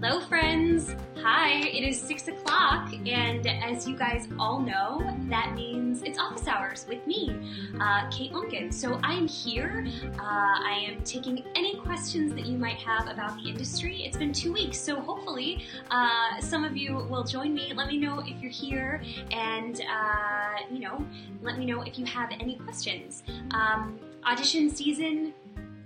[0.00, 0.94] Hello, friends.
[1.24, 6.46] Hi, it is six o'clock, and as you guys all know, that means it's office
[6.46, 7.36] hours with me,
[7.80, 8.72] uh, Kate Lumpkin.
[8.72, 9.84] So I'm here.
[10.04, 14.04] Uh, I am taking any questions that you might have about the industry.
[14.04, 17.72] It's been two weeks, so hopefully uh, some of you will join me.
[17.74, 19.02] Let me know if you're here,
[19.32, 21.04] and uh, you know,
[21.42, 23.24] let me know if you have any questions.
[23.50, 25.32] Um, audition season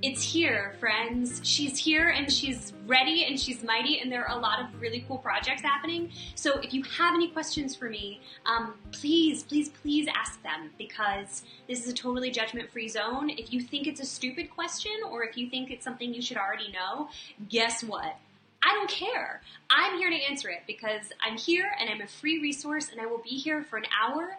[0.02, 1.40] it's here, friends.
[1.44, 5.04] She's here and she's ready and she's mighty, and there are a lot of really
[5.06, 6.10] cool projects happening.
[6.34, 11.44] So if you have any questions for me, um, please, please, please ask them because
[11.68, 13.30] this is a totally judgment free zone.
[13.30, 16.36] If you think it's a stupid question or if you think it's something you should
[16.36, 17.08] already know,
[17.48, 18.16] guess what?
[18.64, 19.42] I don't care.
[19.70, 23.06] I'm here to answer it because I'm here and I'm a free resource and I
[23.06, 24.36] will be here for an hour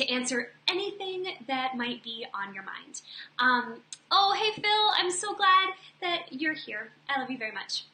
[0.00, 3.02] to answer anything that might be on your mind.
[3.38, 6.90] Um, oh, hey Phil, I'm so glad that you're here.
[7.08, 7.84] I love you very much.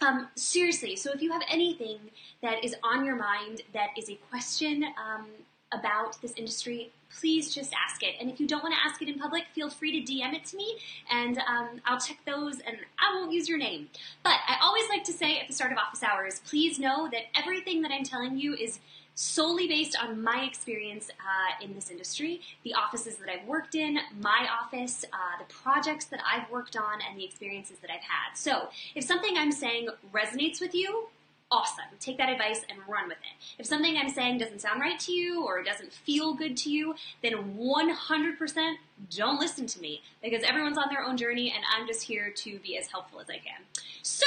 [0.00, 1.98] Um, seriously, so if you have anything
[2.42, 5.26] that is on your mind that is a question um,
[5.70, 8.14] about this industry, please just ask it.
[8.18, 10.46] And if you don't want to ask it in public, feel free to DM it
[10.46, 10.78] to me,
[11.10, 13.88] and um, I'll check those, and I won't use your name.
[14.22, 17.24] But I always like to say at the start of office hours, please know that
[17.36, 18.80] everything that I'm telling you is
[19.14, 23.98] solely based on my experience uh, in this industry, the offices that I've worked in,
[24.20, 28.36] my office, uh, the projects that I've worked on, and the experiences that I've had.
[28.36, 31.08] So, if something I'm saying resonates with you,
[31.50, 31.84] awesome.
[32.00, 33.60] Take that advice and run with it.
[33.60, 36.96] If something I'm saying doesn't sound right to you or doesn't feel good to you,
[37.22, 38.74] then 100%
[39.16, 42.58] don't listen to me because everyone's on their own journey and I'm just here to
[42.58, 43.62] be as helpful as I can.
[44.02, 44.26] So,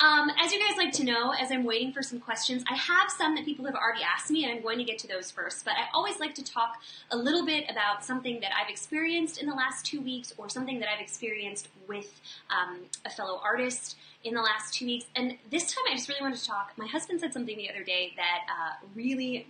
[0.00, 3.10] um, as you guys like to know, as I'm waiting for some questions, I have
[3.10, 5.64] some that people have already asked me, and I'm going to get to those first.
[5.64, 6.76] But I always like to talk
[7.10, 10.78] a little bit about something that I've experienced in the last two weeks, or something
[10.78, 15.06] that I've experienced with um, a fellow artist in the last two weeks.
[15.16, 16.74] And this time, I just really wanted to talk.
[16.76, 19.48] My husband said something the other day that uh, really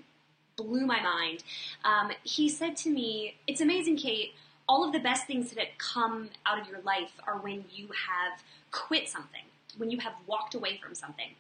[0.57, 1.45] blew my mind.
[1.85, 4.33] Um, he said to me, "It's amazing, Kate."
[4.67, 8.43] All of the best things that come out of your life are when you have
[8.71, 9.45] quit something
[9.77, 11.31] when you have walked away from something.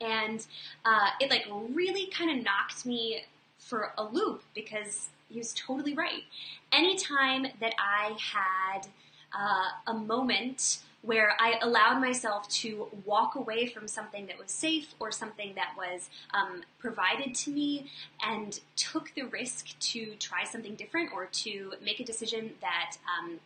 [0.00, 0.46] And
[0.84, 3.24] uh, it like really kind of knocked me
[3.58, 6.22] for a loop because he was totally right.
[6.72, 8.86] Anytime that I had
[9.32, 14.94] uh, a moment where I allowed myself to walk away from something that was safe
[14.98, 17.86] or something that was um, provided to me
[18.24, 23.38] and took the risk to try something different or to make a decision that um,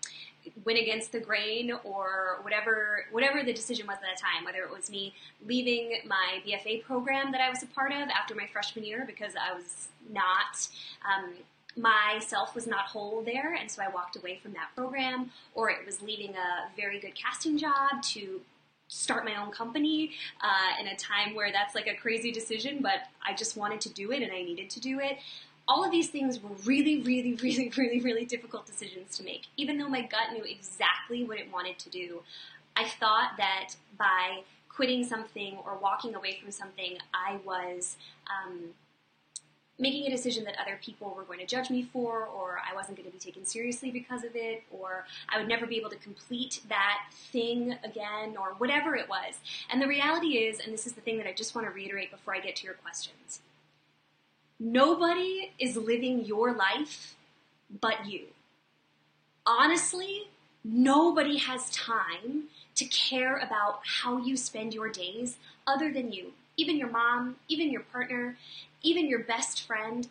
[0.65, 4.71] went against the grain or whatever whatever the decision was at the time whether it
[4.71, 5.15] was me
[5.47, 9.35] leaving my bfa program that i was a part of after my freshman year because
[9.37, 10.69] i was not
[11.07, 11.33] um,
[11.77, 15.85] myself was not whole there and so i walked away from that program or it
[15.87, 18.41] was leaving a very good casting job to
[18.89, 20.11] start my own company
[20.43, 23.89] uh, in a time where that's like a crazy decision but i just wanted to
[23.89, 25.17] do it and i needed to do it
[25.69, 29.47] all of these things were really, really, really, really, really difficult decisions to make.
[29.57, 32.23] Even though my gut knew exactly what it wanted to do,
[32.77, 37.97] I thought that by quitting something or walking away from something, I was
[38.27, 38.71] um,
[39.79, 42.97] making a decision that other people were going to judge me for, or I wasn't
[42.97, 45.97] going to be taken seriously because of it, or I would never be able to
[45.97, 47.01] complete that
[47.31, 49.35] thing again, or whatever it was.
[49.71, 52.11] And the reality is, and this is the thing that I just want to reiterate
[52.11, 53.41] before I get to your questions
[54.65, 57.17] Nobody is living your life
[57.81, 58.27] but you.
[59.45, 60.29] Honestly,
[60.63, 62.45] nobody has time
[62.77, 65.37] to care about how you spend your days
[65.67, 66.35] other than you.
[66.57, 68.37] Even your mom, even your partner,
[68.83, 70.09] even your best friend.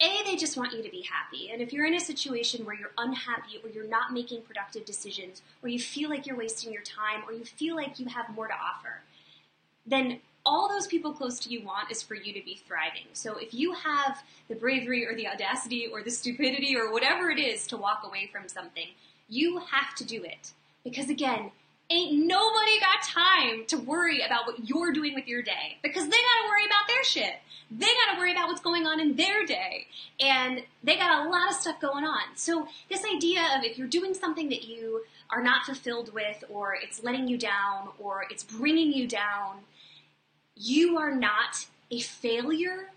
[0.00, 1.50] A, they just want you to be happy.
[1.52, 5.42] And if you're in a situation where you're unhappy or you're not making productive decisions
[5.62, 8.48] or you feel like you're wasting your time or you feel like you have more
[8.48, 9.02] to offer,
[9.86, 13.06] then all those people close to you want is for you to be thriving.
[13.12, 17.38] So if you have the bravery or the audacity or the stupidity or whatever it
[17.38, 18.88] is to walk away from something,
[19.28, 20.52] you have to do it.
[20.84, 21.52] Because again,
[21.90, 26.10] ain't nobody got time to worry about what you're doing with your day because they
[26.10, 27.34] gotta worry about their shit.
[27.70, 29.86] They gotta worry about what's going on in their day.
[30.18, 32.22] And they got a lot of stuff going on.
[32.34, 36.74] So this idea of if you're doing something that you are not fulfilled with or
[36.74, 39.60] it's letting you down or it's bringing you down,
[40.56, 42.90] you are not a failure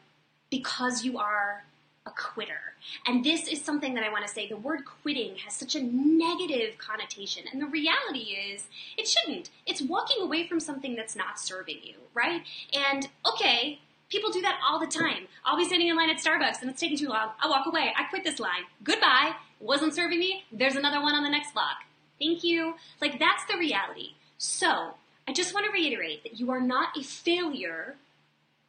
[0.50, 1.63] because you are
[2.06, 2.75] a quitter.
[3.07, 4.48] And this is something that I want to say.
[4.48, 7.46] The word quitting has such a negative connotation.
[7.52, 8.68] And the reality is,
[8.98, 9.50] it shouldn't.
[9.66, 12.44] It's walking away from something that's not serving you, right?
[12.74, 13.80] And okay,
[14.10, 15.28] people do that all the time.
[15.46, 17.30] I'll be standing in line at Starbucks and it's taking too long.
[17.44, 17.92] I walk away.
[17.98, 18.66] I quit this line.
[18.84, 19.34] Goodbye.
[19.60, 20.44] Wasn't serving me.
[20.52, 21.78] There's another one on the next block.
[22.19, 22.75] Thank you.
[23.02, 24.12] Like, that's the reality.
[24.38, 24.96] So,
[25.27, 27.95] I just want to reiterate that you are not a failure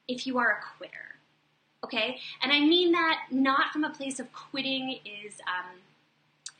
[0.08, 1.16] if you are a quitter.
[1.84, 2.18] Okay?
[2.42, 5.78] And I mean that not from a place of quitting is um,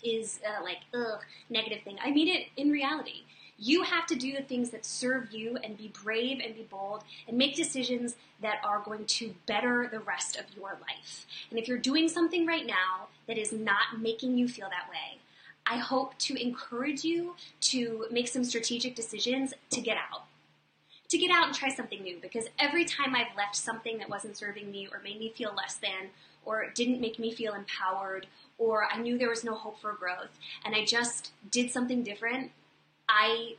[0.05, 1.99] is uh, like ugh negative thing.
[2.03, 3.25] I mean it in reality.
[3.59, 7.05] You have to do the things that serve you and be brave and be bold
[7.27, 11.27] and make decisions that are going to better the rest of your life.
[11.49, 15.21] And if you're doing something right now that is not making you feel that way,
[15.67, 20.25] I hope to encourage you to make some strategic decisions to get out.
[21.11, 24.37] To get out and try something new because every time I've left something that wasn't
[24.37, 26.11] serving me or made me feel less than
[26.45, 28.27] or didn't make me feel empowered
[28.59, 32.51] or I knew there was no hope for growth and I just did something different,
[33.09, 33.55] I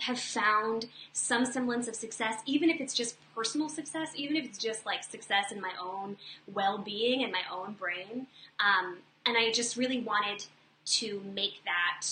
[0.00, 4.58] have found some semblance of success, even if it's just personal success, even if it's
[4.58, 6.16] just like success in my own
[6.52, 8.26] well being and my own brain.
[8.58, 10.44] Um, and I just really wanted
[10.84, 12.06] to make that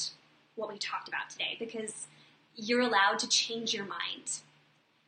[0.57, 2.07] what we talked about today because
[2.57, 4.41] you're allowed to change your mind.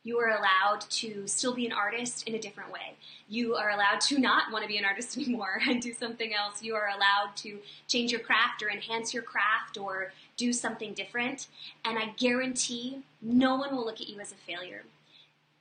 [0.03, 2.95] You are allowed to still be an artist in a different way.
[3.29, 6.61] You are allowed to not want to be an artist anymore and do something else.
[6.61, 11.47] You are allowed to change your craft or enhance your craft or do something different.
[11.85, 14.83] And I guarantee no one will look at you as a failure.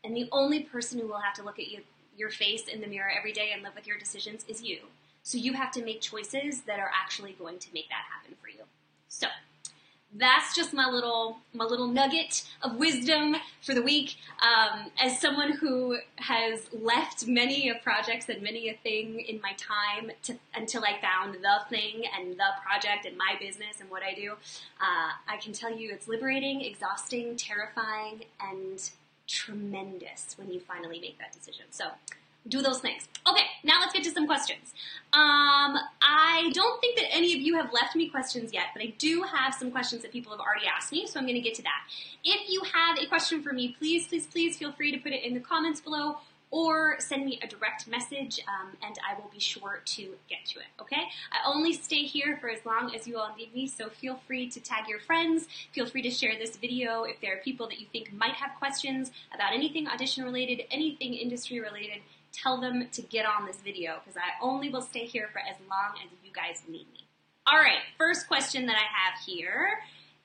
[0.03, 1.83] And the only person who will have to look at you,
[2.17, 4.81] your face in the mirror every day and live with your decisions is you.
[5.23, 8.49] So you have to make choices that are actually going to make that happen for
[8.49, 8.65] you.
[9.09, 9.29] So
[10.15, 14.17] that's just my little my little nugget of wisdom for the week.
[14.43, 19.53] Um, as someone who has left many of projects and many a thing in my
[19.55, 24.03] time to, until I found the thing and the project and my business and what
[24.03, 28.91] I do, uh, I can tell you it's liberating, exhausting, terrifying, and
[29.27, 31.65] tremendous when you finally make that decision.
[31.71, 31.87] So
[32.49, 33.09] do those things.
[33.29, 34.75] Okay, now let's get to some questions.
[35.13, 38.95] Um, I don't think that any of you have left me questions yet, but I
[38.99, 41.55] do have some questions that people have already asked me, so I'm going to get
[41.57, 41.83] to that.
[42.25, 45.23] If you have a question for me, please, please, please feel free to put it
[45.23, 46.19] in the comments below
[46.53, 50.59] or send me a direct message um, and I will be sure to get to
[50.59, 51.03] it, okay?
[51.33, 54.51] I only stay here for as long as you all need me, so feel free
[54.51, 55.49] to tag your friends.
[55.73, 58.51] Feel free to share this video if there are people that you think might have
[58.59, 64.01] questions about anything audition related, anything industry related tell them to get on this video
[64.03, 67.07] because I only will stay here for as long as you guys need me.
[67.47, 69.81] All right, first question that I have here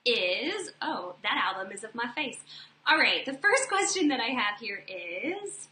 [0.06, 2.40] is, oh, that album is of my face.
[2.88, 5.68] All right, the first question that I have here is,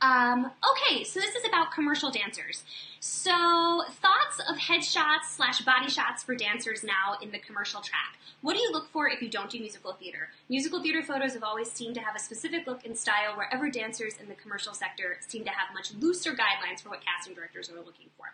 [0.00, 2.64] um, okay, so this is about commercial dancers.
[3.00, 8.18] So thoughts of headshots slash body shots for dancers now in the commercial track.
[8.42, 10.28] What do you look for if you don't do musical theater?
[10.48, 14.14] Musical theater photos have always seemed to have a specific look and style, wherever dancers
[14.20, 17.76] in the commercial sector seem to have much looser guidelines for what casting directors are
[17.76, 18.26] looking for.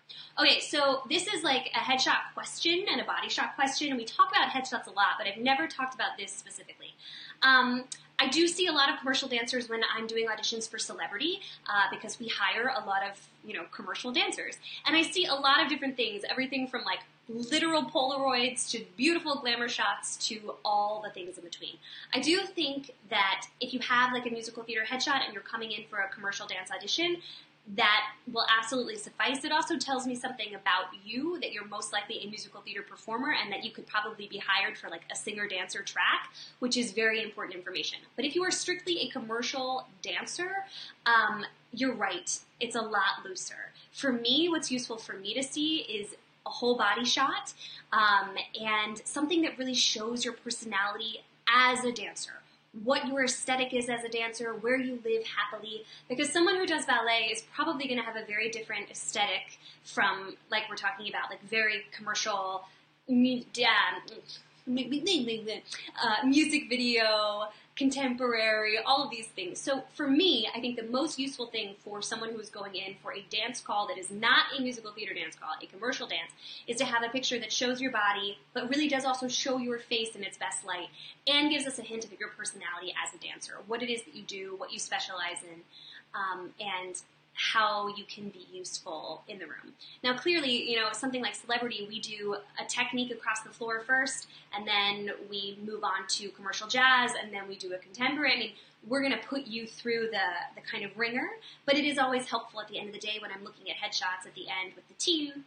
[0.42, 4.04] Okay, so this is like a headshot question and a body shot question, and we
[4.04, 6.94] talk about headshots a lot, but I've never talked about this specifically.
[7.42, 7.84] Um,
[8.22, 11.88] I do see a lot of commercial dancers when I'm doing auditions for celebrity uh,
[11.90, 15.60] because we hire a lot of you know commercial dancers, and I see a lot
[15.60, 21.10] of different things, everything from like literal Polaroids to beautiful glamour shots to all the
[21.10, 21.74] things in between.
[22.14, 25.72] I do think that if you have like a musical theater headshot and you're coming
[25.72, 27.16] in for a commercial dance audition,
[27.76, 29.44] that will absolutely suffice.
[29.44, 33.32] It also tells me something about you that you're most likely a musical theater performer
[33.32, 36.92] and that you could probably be hired for like a singer dancer track, which is
[36.92, 38.00] very important information.
[38.16, 40.64] But if you are strictly a commercial dancer,
[41.06, 43.72] um, you're right, it's a lot looser.
[43.92, 46.14] For me, what's useful for me to see is
[46.44, 47.54] a whole body shot
[47.92, 52.41] um, and something that really shows your personality as a dancer
[52.84, 56.86] what your aesthetic is as a dancer, where you live happily, because someone who does
[56.86, 61.28] ballet is probably going to have a very different aesthetic from, like we're talking about,
[61.28, 62.64] like very commercial,
[63.06, 63.98] yeah,
[64.66, 69.58] uh, music video, contemporary, all of these things.
[69.58, 72.96] So for me, I think the most useful thing for someone who is going in
[73.02, 76.30] for a dance call that is not a musical theater dance call, a commercial dance,
[76.66, 79.78] is to have a picture that shows your body, but really does also show your
[79.78, 80.88] face in its best light
[81.26, 84.14] and gives us a hint of your personality as a dancer, what it is that
[84.14, 85.60] you do, what you specialize in,
[86.14, 87.00] um, and
[87.34, 89.74] how you can be useful in the room.
[90.04, 94.28] Now, clearly, you know, something like celebrity, we do a technique across the floor first,
[94.54, 98.34] and then we move on to commercial jazz, and then we do a contemporary.
[98.34, 98.52] I mean,
[98.86, 101.28] we're going to put you through the, the kind of ringer,
[101.64, 103.76] but it is always helpful at the end of the day when I'm looking at
[103.76, 105.44] headshots at the end with the team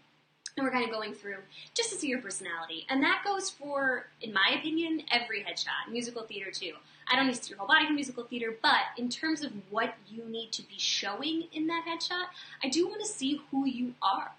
[0.57, 1.37] and we're kind of going through
[1.73, 2.85] just to see your personality.
[2.89, 6.73] And that goes for, in my opinion, every headshot, musical theater too.
[7.07, 9.51] I don't need to see your whole body for musical theater, but in terms of
[9.69, 12.25] what you need to be showing in that headshot,
[12.63, 14.31] I do want to see who you are.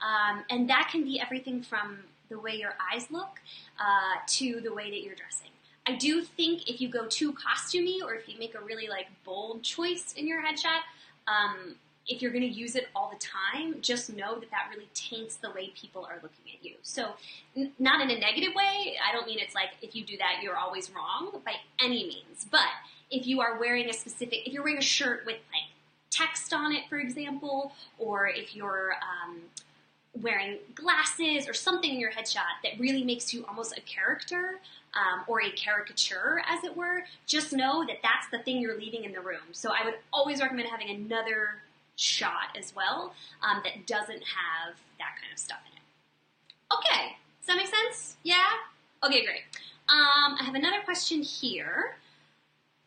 [0.00, 1.98] Um, and that can be everything from
[2.28, 3.40] the way your eyes look
[3.78, 5.48] uh, to the way that you're dressing.
[5.86, 9.06] I do think if you go too costumey or if you make a really like
[9.24, 10.82] bold choice in your headshot,
[11.26, 11.74] um,
[12.08, 15.36] if you're going to use it all the time, just know that that really taints
[15.36, 16.74] the way people are looking at you.
[16.82, 17.12] So,
[17.56, 18.96] n- not in a negative way.
[19.08, 22.46] I don't mean it's like if you do that, you're always wrong by any means.
[22.50, 22.68] But
[23.10, 25.70] if you are wearing a specific, if you're wearing a shirt with like
[26.10, 29.40] text on it, for example, or if you're um,
[30.20, 34.60] wearing glasses or something in your headshot that really makes you almost a character
[34.94, 39.04] um, or a caricature, as it were, just know that that's the thing you're leaving
[39.04, 39.52] in the room.
[39.52, 41.62] So I would always recommend having another
[41.96, 46.74] shot as well um, that doesn't have that kind of stuff in it.
[46.74, 48.16] Okay, does that make sense?
[48.22, 48.46] Yeah?
[49.04, 49.42] Okay, great.
[49.88, 51.96] Um, I have another question here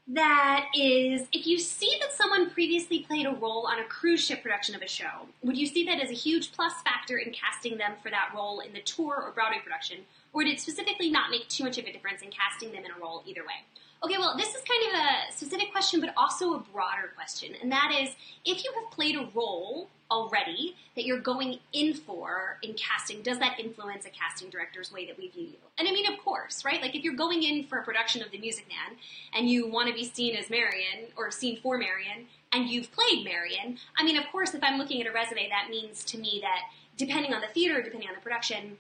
[0.08, 4.44] that is if you see that someone previously played a role on a cruise ship
[4.44, 7.78] production of a show, would you see that as a huge plus factor in casting
[7.78, 9.98] them for that role in the tour or Broadway production,
[10.32, 12.92] or did it specifically not make too much of a difference in casting them in
[12.92, 13.66] a role either way?
[14.04, 17.72] Okay, well, this is kind of a specific question, but also a broader question, and
[17.72, 18.10] that is
[18.46, 23.40] if you have played a role already that you're going in for in casting, does
[23.40, 25.58] that influence a casting director's way that we view you?
[25.78, 26.82] And I mean, of course, right?
[26.82, 28.98] Like if you're going in for a production of The Music Man
[29.34, 33.26] and you want to be seen as Marion or seen for Marion and you've played
[33.26, 36.40] Marion, I mean, of course, if I'm looking at a resume, that means to me
[36.42, 38.78] that depending on the theater, depending on the production,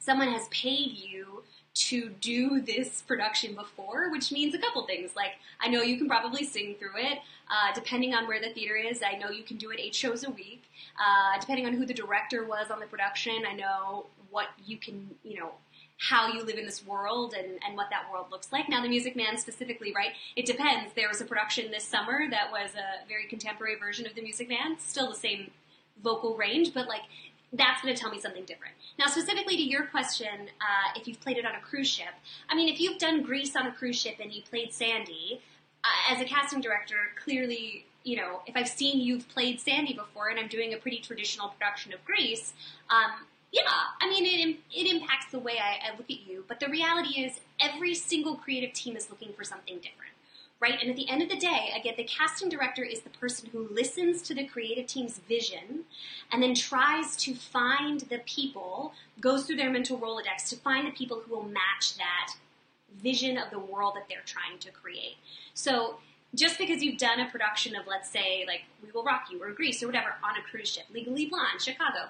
[0.00, 1.44] someone has paid you
[1.78, 5.12] to do this production before, which means a couple things.
[5.14, 7.18] Like, I know you can probably sing through it.
[7.50, 10.24] Uh, depending on where the theater is, I know you can do it eight shows
[10.24, 10.64] a week.
[10.98, 15.10] Uh, depending on who the director was on the production, I know what you can,
[15.24, 15.52] you know,
[15.98, 18.68] how you live in this world and, and what that world looks like.
[18.68, 20.10] Now, The Music Man specifically, right?
[20.36, 20.92] It depends.
[20.94, 24.48] There was a production this summer that was a very contemporary version of The Music
[24.48, 25.50] Man, still the same
[26.02, 27.02] vocal range, but like
[27.52, 28.74] that's going to tell me something different.
[28.98, 30.28] Now, specifically to your question,
[30.60, 32.14] uh, if you've played it on a cruise ship,
[32.48, 35.40] I mean, if you've done Grease on a cruise ship and you played Sandy,
[35.84, 40.28] uh, as a casting director, clearly, you know, if I've seen you've played Sandy before
[40.28, 42.52] and I'm doing a pretty traditional production of Grease,
[42.90, 43.62] um, yeah,
[44.00, 47.22] I mean, it, it impacts the way I, I look at you, but the reality
[47.22, 50.07] is every single creative team is looking for something different
[50.60, 50.78] right?
[50.80, 53.68] And at the end of the day, again, the casting director is the person who
[53.70, 55.84] listens to the creative team's vision
[56.32, 60.92] and then tries to find the people, goes through their mental Rolodex to find the
[60.92, 62.34] people who will match that
[63.02, 65.16] vision of the world that they're trying to create.
[65.54, 65.98] So
[66.34, 69.50] just because you've done a production of, let's say, like We Will Rock You or
[69.52, 72.08] Grease or whatever on a cruise ship, Legally Blonde, Chicago,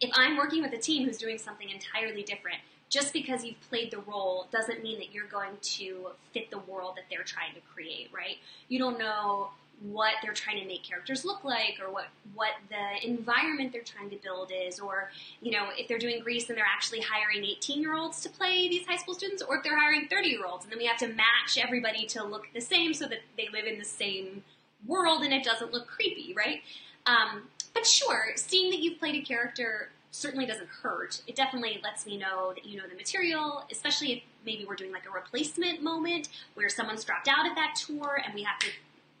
[0.00, 2.58] if I'm working with a team who's doing something entirely different,
[2.92, 6.92] just because you've played the role doesn't mean that you're going to fit the world
[6.96, 8.36] that they're trying to create, right?
[8.68, 9.48] You don't know
[9.80, 14.10] what they're trying to make characters look like or what what the environment they're trying
[14.10, 17.80] to build is or you know if they're doing grease and they're actually hiring 18
[17.80, 20.62] year olds to play these high school students or if they're hiring 30 year olds
[20.62, 23.64] and then we have to match everybody to look the same so that they live
[23.64, 24.44] in the same
[24.86, 26.62] world and it doesn't look creepy right
[27.06, 27.42] um,
[27.74, 31.22] but sure seeing that you've played a character certainly doesn't hurt.
[31.26, 34.92] It definitely lets me know that you know the material, especially if maybe we're doing
[34.92, 38.68] like a replacement moment where someone's dropped out of that tour and we have to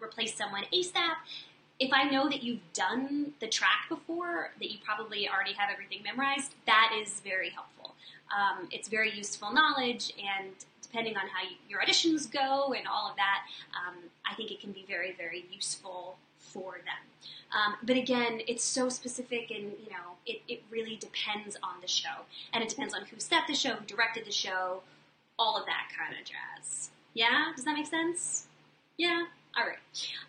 [0.00, 1.14] replace someone ASAP.
[1.80, 6.02] If I know that you've done the track before, that you probably already have everything
[6.04, 7.94] memorized, that is very helpful.
[8.30, 13.10] Um, it's very useful knowledge, and depending on how you, your auditions go and all
[13.10, 13.40] of that,
[13.74, 13.96] um,
[14.30, 17.12] I think it can be very, very useful for them.
[17.52, 21.88] Um, but again, it's so specific and, you know, it, it really depends on the
[21.88, 22.24] show.
[22.52, 24.82] And it depends on who set the show, who directed the show,
[25.38, 26.90] all of that kind of jazz.
[27.14, 27.52] Yeah?
[27.54, 28.46] Does that make sense?
[28.96, 29.24] Yeah?
[29.56, 29.78] All right.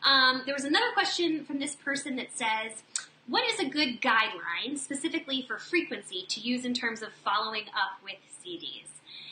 [0.06, 2.84] Um, there was another question from this person that says,
[3.28, 8.04] what is a good guideline, specifically for frequency, to use in terms of following up
[8.04, 8.88] with CDs?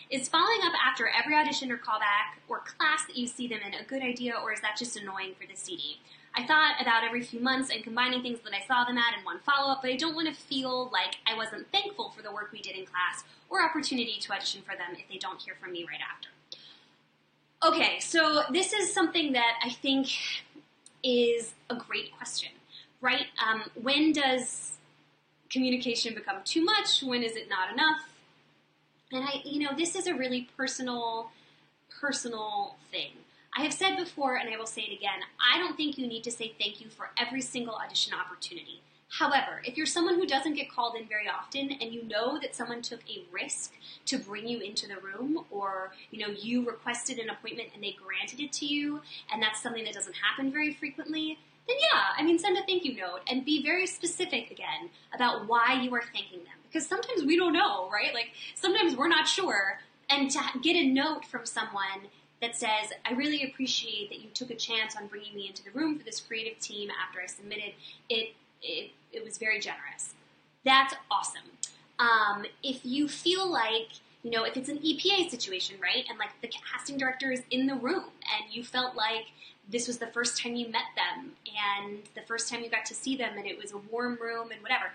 [0.09, 3.73] Is following up after every audition or callback or class that you see them in
[3.73, 5.99] a good idea, or is that just annoying for the CD?
[6.33, 9.25] I thought about every few months and combining things that I saw them at in
[9.25, 12.31] one follow up, but I don't want to feel like I wasn't thankful for the
[12.31, 15.55] work we did in class or opportunity to audition for them if they don't hear
[15.61, 16.29] from me right after.
[17.63, 20.09] Okay, so this is something that I think
[21.03, 22.51] is a great question,
[23.01, 23.27] right?
[23.45, 24.77] Um, when does
[25.49, 27.03] communication become too much?
[27.03, 28.01] When is it not enough?
[29.11, 31.31] And I, you know, this is a really personal,
[31.99, 33.11] personal thing.
[33.55, 36.23] I have said before, and I will say it again, I don't think you need
[36.23, 38.81] to say thank you for every single audition opportunity.
[39.19, 42.55] However, if you're someone who doesn't get called in very often and you know that
[42.55, 43.73] someone took a risk
[44.05, 47.91] to bring you into the room or you know you requested an appointment and they
[48.01, 52.23] granted it to you and that's something that doesn't happen very frequently, then yeah, I
[52.23, 56.03] mean send a thank you note and be very specific again about why you are
[56.13, 58.13] thanking them because sometimes we don't know, right?
[58.13, 59.79] Like sometimes we're not sure
[60.09, 62.07] And to get a note from someone
[62.41, 65.71] that says, I really appreciate that you took a chance on bringing me into the
[65.71, 67.73] room for this creative team after I submitted,
[68.09, 70.13] it, it, it was very generous.
[70.65, 71.41] That's awesome.
[71.99, 73.89] Um, if you feel like,
[74.23, 77.67] you know, if it's an EPA situation, right, and like the casting director is in
[77.67, 78.05] the room
[78.35, 79.25] and you felt like
[79.69, 81.31] this was the first time you met them
[81.79, 84.49] and the first time you got to see them and it was a warm room
[84.51, 84.85] and whatever,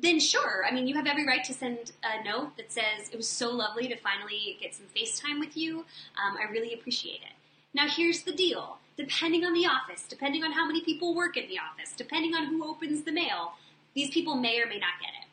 [0.00, 0.64] then sure.
[0.64, 3.50] I mean, you have every right to send a note that says, it was so
[3.50, 5.80] lovely to finally get some FaceTime with you.
[5.80, 7.34] Um, I really appreciate it.
[7.74, 8.78] Now, here's the deal.
[8.96, 12.46] Depending on the office, depending on how many people work in the office, depending on
[12.46, 13.52] who opens the mail,
[13.94, 15.28] these people may or may not get it.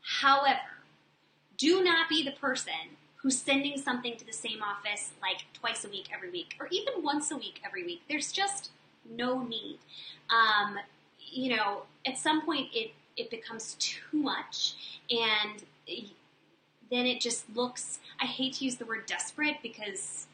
[0.00, 0.58] However,
[1.58, 5.88] do not be the person who's sending something to the same office like twice a
[5.88, 8.00] week every week, or even once a week every week.
[8.08, 8.70] There's just
[9.08, 9.78] no need.
[10.30, 10.78] Um,
[11.18, 14.74] you know, at some point it it becomes too much,
[15.10, 15.62] and
[16.90, 17.98] then it just looks.
[18.20, 20.26] I hate to use the word desperate because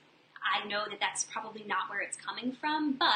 [0.42, 3.09] I know that that's probably not where it's coming from, but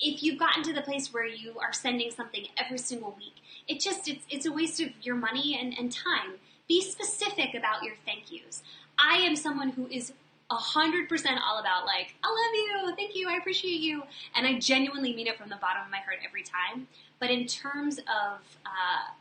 [0.00, 3.34] if you've gotten to the place where you are sending something every single week,
[3.68, 6.34] it just it's it's a waste of your money and, and time.
[6.68, 8.62] Be specific about your thank yous.
[8.98, 10.12] I am someone who is
[10.54, 14.02] hundred percent all about like, I love you, thank you, I appreciate you,
[14.34, 16.88] and I genuinely mean it from the bottom of my heart every time.
[17.18, 19.12] But in terms of uh,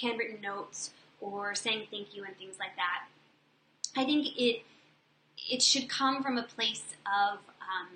[0.00, 3.06] handwritten notes or saying thank you and things like that,
[3.96, 4.62] I think it
[5.50, 7.88] it should come from a place of um,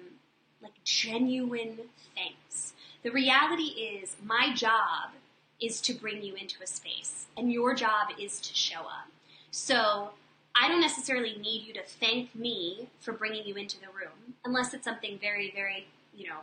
[0.63, 1.79] like genuine
[2.15, 2.73] thanks.
[3.03, 5.11] The reality is, my job
[5.61, 9.09] is to bring you into a space, and your job is to show up.
[9.51, 10.11] So
[10.57, 14.73] I don't necessarily need you to thank me for bringing you into the room, unless
[14.73, 16.39] it's something very, very, you know,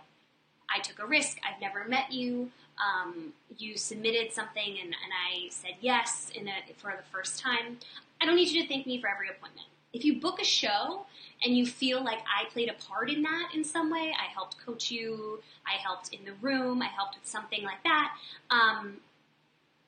[0.73, 2.51] I took a risk, I've never met you,
[2.81, 7.77] um, you submitted something and, and I said yes a, for the first time.
[8.21, 9.67] I don't need you to thank me for every appointment.
[9.93, 11.05] If you book a show
[11.43, 14.57] and you feel like I played a part in that in some way, I helped
[14.65, 18.13] coach you, I helped in the room, I helped with something like that,
[18.49, 18.97] um,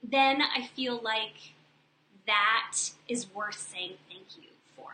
[0.04, 1.54] then I feel like
[2.28, 4.90] that is worth saying thank you for.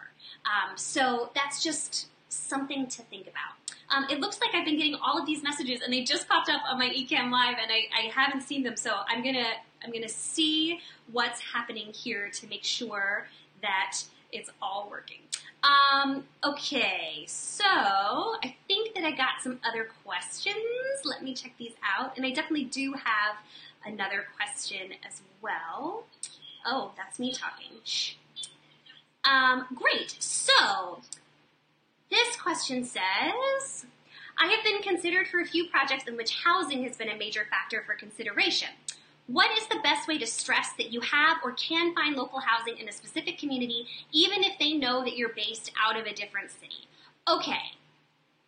[0.46, 3.56] Um, so that's just something to think about.
[3.92, 6.50] Um, it looks like I've been getting all of these messages, and they just popped
[6.50, 8.76] up on my Ecamm Live, and I, I haven't seen them.
[8.76, 9.52] So I'm gonna
[9.84, 10.80] I'm gonna see
[11.12, 13.28] what's happening here to make sure
[13.62, 13.98] that
[14.32, 15.20] it's all working.
[15.64, 20.56] Um, okay, so I think that I got some other questions.
[21.04, 23.38] Let me check these out, and I definitely do have
[23.86, 26.04] another question as well.
[26.66, 27.78] Oh, that's me talking.
[29.26, 30.16] Um, great.
[30.20, 31.02] So
[32.10, 33.86] this question says,
[34.38, 37.46] I have been considered for a few projects in which housing has been a major
[37.50, 38.70] factor for consideration.
[39.28, 42.78] What is the best way to stress that you have or can find local housing
[42.80, 46.50] in a specific community, even if they know that you're based out of a different
[46.50, 46.88] city?
[47.28, 47.78] Okay,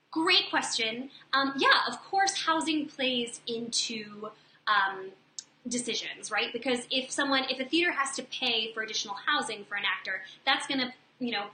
[0.10, 1.12] great question.
[1.34, 4.30] Um, yeah, of course, housing plays into
[4.68, 5.12] um,
[5.68, 6.52] decisions, right?
[6.52, 10.22] Because if someone, if a theater has to pay for additional housing for an actor,
[10.46, 11.46] that's going to, you know,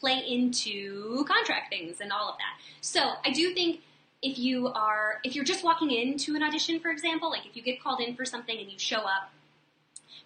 [0.00, 2.62] play into contract things and all of that.
[2.80, 3.80] So I do think
[4.22, 7.62] if you are, if you're just walking into an audition, for example, like if you
[7.62, 9.30] get called in for something and you show up,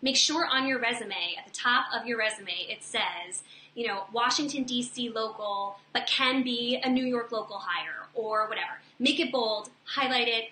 [0.03, 3.43] make sure on your resume, at the top of your resume, it says,
[3.75, 5.09] you know, Washington, D.C.
[5.11, 8.81] local, but can be a New York local hire or whatever.
[8.99, 10.51] Make it bold, highlight it,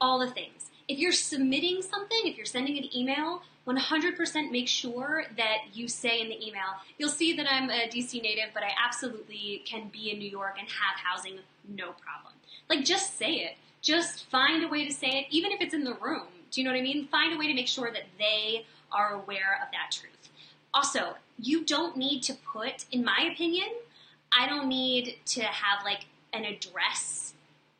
[0.00, 0.69] all the things.
[0.90, 6.20] If you're submitting something, if you're sending an email, 100% make sure that you say
[6.20, 10.10] in the email, you'll see that I'm a DC native, but I absolutely can be
[10.10, 12.34] in New York and have housing, no problem.
[12.68, 13.52] Like, just say it.
[13.80, 16.26] Just find a way to say it, even if it's in the room.
[16.50, 17.06] Do you know what I mean?
[17.06, 20.28] Find a way to make sure that they are aware of that truth.
[20.74, 23.68] Also, you don't need to put, in my opinion,
[24.36, 27.34] I don't need to have like an address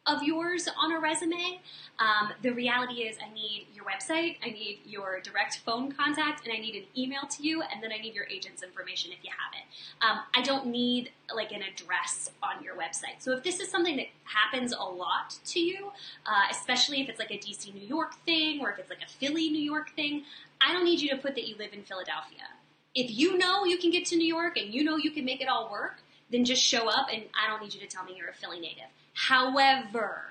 [0.07, 1.61] of yours on a resume.
[2.01, 6.55] Um, the reality is, I need your website, I need your direct phone contact, and
[6.57, 9.31] I need an email to you, and then I need your agent's information if you
[9.31, 10.05] have it.
[10.05, 13.21] Um, I don't need like an address on your website.
[13.21, 15.93] So if this is something that happens a lot to you,
[16.27, 19.11] uh, especially if it's like a DC New York thing or if it's like a
[19.11, 20.25] Philly New York thing,
[20.61, 22.49] I don't need you to put that you live in Philadelphia.
[22.95, 25.43] If you know you can get to New York and you know you can make
[25.43, 25.97] it all work,
[26.31, 28.61] then just show up, and I don't need you to tell me you're a Philly
[28.61, 28.85] native.
[29.15, 30.30] However,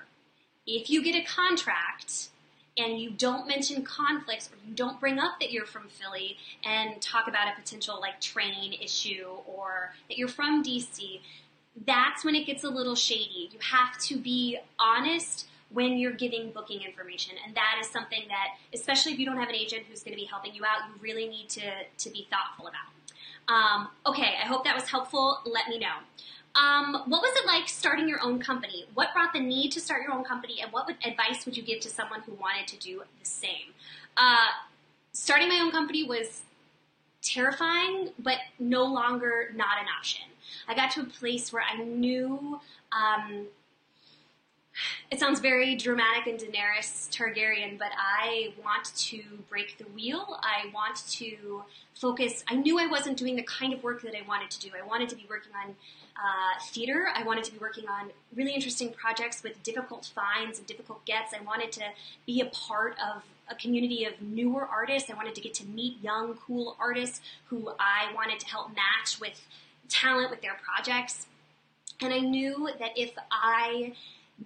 [0.76, 2.28] if you get a contract
[2.78, 7.00] and you don't mention conflicts or you don't bring up that you're from Philly and
[7.02, 11.20] talk about a potential like train issue or that you're from DC,
[11.86, 13.50] that's when it gets a little shady.
[13.52, 17.34] You have to be honest when you're giving booking information.
[17.44, 20.20] And that is something that, especially if you don't have an agent who's going to
[20.20, 21.62] be helping you out, you really need to,
[21.98, 22.90] to be thoughtful about.
[23.48, 25.40] Um, okay, I hope that was helpful.
[25.44, 25.96] Let me know.
[26.54, 28.84] Um, what was it like starting your own company?
[28.94, 31.62] What brought the need to start your own company, and what would, advice would you
[31.62, 33.74] give to someone who wanted to do the same?
[34.16, 34.48] Uh,
[35.12, 36.42] starting my own company was
[37.22, 40.24] terrifying, but no longer not an option.
[40.66, 42.60] I got to a place where I knew.
[42.92, 43.46] Um,
[45.10, 50.38] it sounds very dramatic and Daenerys Targaryen, but I want to break the wheel.
[50.42, 52.44] I want to focus.
[52.48, 54.70] I knew I wasn't doing the kind of work that I wanted to do.
[54.76, 55.74] I wanted to be working on
[56.20, 57.08] uh, theater.
[57.14, 61.32] I wanted to be working on really interesting projects with difficult finds and difficult gets.
[61.32, 61.84] I wanted to
[62.26, 65.10] be a part of a community of newer artists.
[65.10, 69.18] I wanted to get to meet young, cool artists who I wanted to help match
[69.20, 69.46] with
[69.88, 71.26] talent with their projects.
[72.00, 73.94] And I knew that if I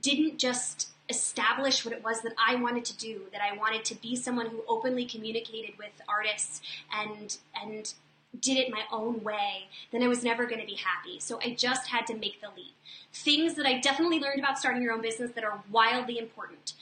[0.01, 3.95] didn't just establish what it was that I wanted to do, that I wanted to
[3.97, 7.93] be someone who openly communicated with artists and and
[8.41, 11.19] did it my own way, then I was never going to be happy.
[11.21, 12.75] So I just had to make the leap.
[13.13, 16.75] Things that I definitely learned about starting your own business that are wildly important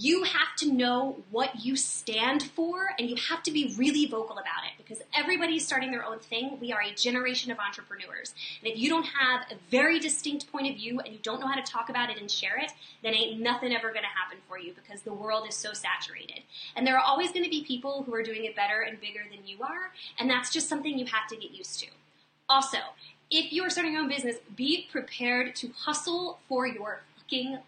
[0.00, 4.38] you have to know what you stand for and you have to be really vocal
[4.38, 6.56] about it because everybody's starting their own thing.
[6.60, 8.32] We are a generation of entrepreneurs.
[8.62, 11.48] And if you don't have a very distinct point of view and you don't know
[11.48, 12.70] how to talk about it and share it,
[13.02, 16.42] then ain't nothing ever going to happen for you because the world is so saturated.
[16.76, 19.22] And there are always going to be people who are doing it better and bigger
[19.28, 21.86] than you are, and that's just something you have to get used to.
[22.48, 22.78] Also,
[23.30, 27.02] if you are starting your own business, be prepared to hustle for your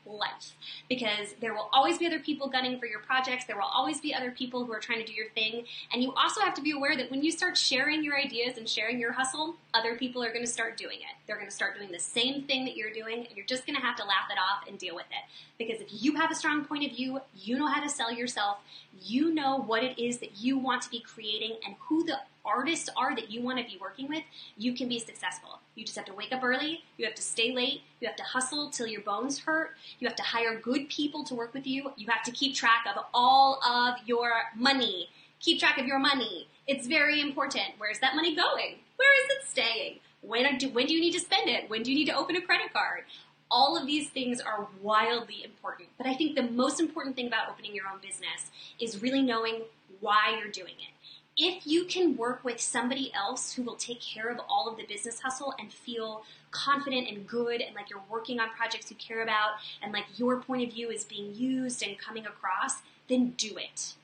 [0.07, 0.55] life
[0.89, 3.45] because there will always be other people gunning for your projects.
[3.45, 5.65] There will always be other people who are trying to do your thing.
[5.93, 8.69] And you also have to be aware that when you start sharing your ideas and
[8.69, 11.15] sharing your hustle, other people are going to start doing it.
[11.27, 13.77] They're going to start doing the same thing that you're doing, and you're just going
[13.77, 15.25] to have to laugh it off and deal with it.
[15.59, 18.59] Because if you have a strong point of view, you know how to sell yourself,
[19.01, 22.89] you know what it is that you want to be creating, and who the artists
[22.97, 24.23] are that you want to be working with,
[24.57, 25.61] you can be successful.
[25.75, 28.23] You just have to wake up early, you have to stay late, you have to
[28.23, 31.93] hustle till your bones hurt, you have to hire good people to work with you,
[31.97, 35.09] you have to keep track of all of your money.
[35.41, 36.49] Keep track of your money.
[36.67, 37.65] It's very important.
[37.79, 38.77] Where's that money going?
[38.97, 40.01] Where is it staying?
[40.21, 41.71] When do, when do you need to spend it?
[41.71, 43.05] When do you need to open a credit card?
[43.51, 45.89] All of these things are wildly important.
[45.97, 49.63] But I think the most important thing about opening your own business is really knowing
[50.01, 51.00] why you're doing it
[51.37, 54.85] if you can work with somebody else who will take care of all of the
[54.85, 59.23] business hustle and feel confident and good and like you're working on projects you care
[59.23, 63.57] about and like your point of view is being used and coming across, then do
[63.57, 63.95] it.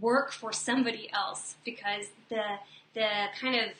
[0.00, 2.42] Work for somebody else because the
[2.94, 3.70] the kind of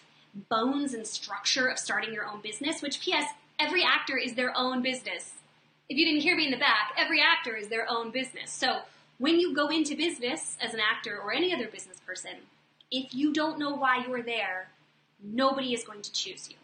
[0.49, 3.27] bones and structure of starting your own business, which PS,
[3.59, 5.33] every actor is their own business.
[5.89, 8.51] If you didn't hear me in the back, every actor is their own business.
[8.51, 8.81] So
[9.19, 12.33] when you go into business as an actor or any other business person,
[12.91, 14.71] if you don't know why you're there,
[15.23, 16.57] nobody is going to choose you.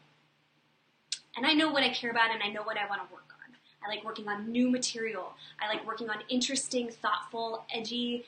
[1.36, 3.24] And I know what I care about and I know what I want to work
[3.30, 3.54] on.
[3.84, 5.34] I like working on new material.
[5.60, 8.24] I like working on interesting, thoughtful, edgy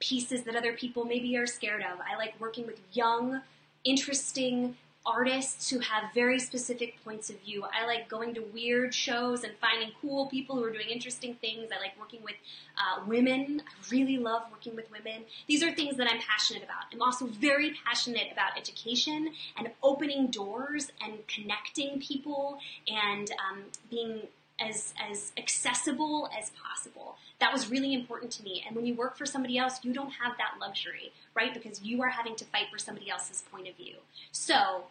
[0.00, 1.98] pieces that other people maybe are scared of.
[2.00, 3.40] I like working with young,
[3.84, 7.64] interesting, artists who have very specific points of view.
[7.64, 11.70] I like going to weird shows and finding cool people who are doing interesting things.
[11.74, 12.36] I like working with
[12.78, 13.62] uh, women.
[13.66, 15.24] I really love working with women.
[15.48, 16.84] These are things that I'm passionate about.
[16.92, 24.28] I'm also very passionate about education and opening doors and connecting people and um, being
[24.60, 27.16] as as accessible as possible.
[27.40, 28.64] That was really important to me.
[28.66, 31.52] And when you work for somebody else, you don't have that luxury, right?
[31.52, 33.96] Because you are having to fight for somebody else's point of view.
[34.30, 34.84] So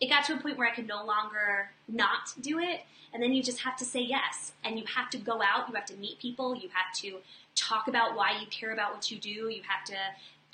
[0.00, 2.82] it got to a point where I could no longer not do it.
[3.12, 4.52] And then you just have to say yes.
[4.62, 7.18] And you have to go out, you have to meet people, you have to
[7.54, 9.96] talk about why you care about what you do, you have to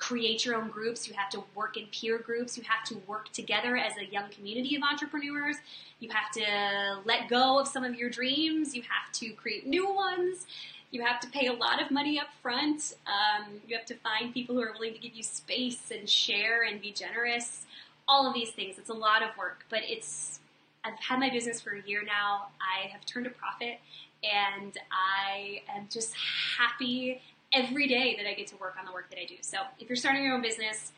[0.03, 3.31] create your own groups, you have to work in peer groups, you have to work
[3.33, 5.57] together as a young community of entrepreneurs,
[6.01, 9.95] you have to let go of some of your dreams, you have to create new
[9.95, 10.47] ones.
[10.91, 12.93] You have to pay a lot of money up front.
[13.07, 16.65] Um, you have to find people who are willing to give you space and share
[16.65, 17.65] and be generous.
[18.07, 18.77] All of these things.
[18.77, 20.41] It's a lot of work, but it's.
[20.85, 22.49] I've had my business for a year now.
[22.61, 23.79] I have turned a profit,
[24.23, 26.13] and I am just
[26.59, 29.37] happy every day that I get to work on the work that I do.
[29.41, 30.93] So if you're starting your own business,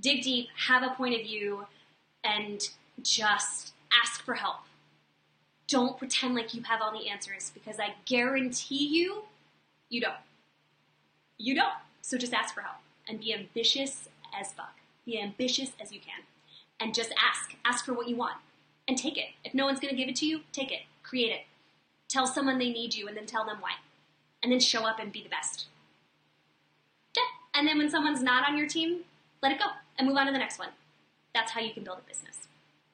[0.00, 1.66] dig deep, have a point of view,
[2.24, 2.68] and
[3.02, 4.58] just ask for help.
[5.66, 9.24] Don't pretend like you have all the answers because I guarantee you,
[9.88, 10.14] you don't.
[11.36, 11.74] You don't.
[12.00, 14.74] So just ask for help and be ambitious as fuck.
[15.04, 16.24] Be ambitious as you can.
[16.80, 17.54] And just ask.
[17.64, 18.36] Ask for what you want
[18.86, 19.26] and take it.
[19.44, 20.82] If no one's going to give it to you, take it.
[21.02, 21.40] Create it.
[22.08, 23.72] Tell someone they need you and then tell them why.
[24.42, 25.66] And then show up and be the best.
[27.58, 29.00] And then when someone's not on your team,
[29.42, 29.64] let it go
[29.98, 30.68] and move on to the next one.
[31.34, 32.46] That's how you can build a business.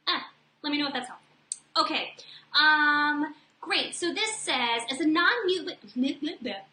[0.08, 0.30] Ah,
[0.62, 1.26] let me know if that's helpful.
[1.78, 2.14] Okay.
[2.58, 3.94] Um, great.
[3.94, 5.32] So this says, as a non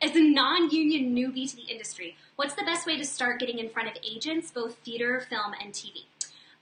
[0.02, 3.68] as a non-union newbie to the industry, what's the best way to start getting in
[3.68, 6.06] front of agents, both theater, film, and TV?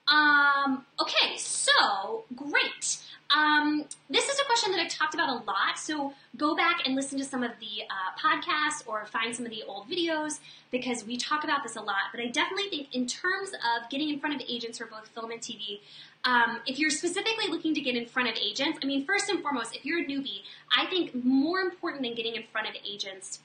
[0.07, 2.97] Um, okay, so great.
[3.35, 6.95] Um, this is a question that I've talked about a lot, so go back and
[6.95, 10.39] listen to some of the uh, podcasts or find some of the old videos
[10.71, 12.09] because we talk about this a lot.
[12.11, 15.29] But I definitely think, in terms of getting in front of agents for both film
[15.29, 15.79] and TV,
[16.25, 19.41] um, if you're specifically looking to get in front of agents, I mean, first and
[19.41, 20.41] foremost, if you're a newbie,
[20.75, 23.39] I think more important than getting in front of agents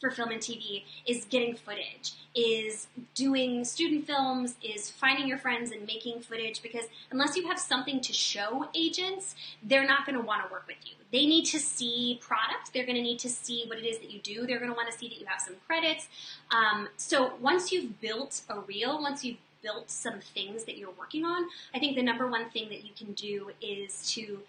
[0.00, 5.72] for film and TV is getting footage, is doing student films, is finding your friends
[5.72, 10.24] and making footage because unless you have something to show agents, they're not going to
[10.24, 10.92] want to work with you.
[11.10, 14.10] They need to see product, they're going to need to see what it is that
[14.10, 16.08] you do, they're going to want to see that you have some credits.
[16.50, 21.24] Um, so once you've built a reel, once you've built some things that you're working
[21.24, 24.40] on, I think the number one thing that you can do is to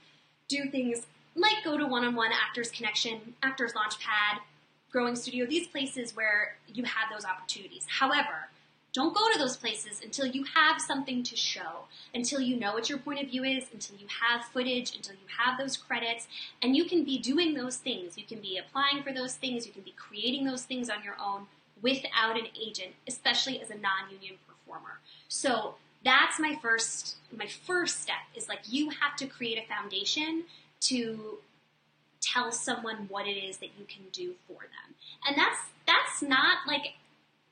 [0.48, 4.40] do things like go to one on one Actors Connection, Actors Launchpad,
[4.92, 7.86] Growing Studio, these places where you have those opportunities.
[7.88, 8.50] However,
[8.92, 12.90] don't go to those places until you have something to show, until you know what
[12.90, 16.28] your point of view is, until you have footage, until you have those credits,
[16.64, 18.18] and you can be doing those things.
[18.18, 21.16] You can be applying for those things, you can be creating those things on your
[21.24, 21.46] own
[21.82, 25.00] without an agent, especially as a non-union performer.
[25.28, 30.44] So that's my first my first step is like you have to create a foundation
[30.82, 31.38] to
[32.22, 34.96] tell someone what it is that you can do for them.
[35.28, 36.94] And that's that's not like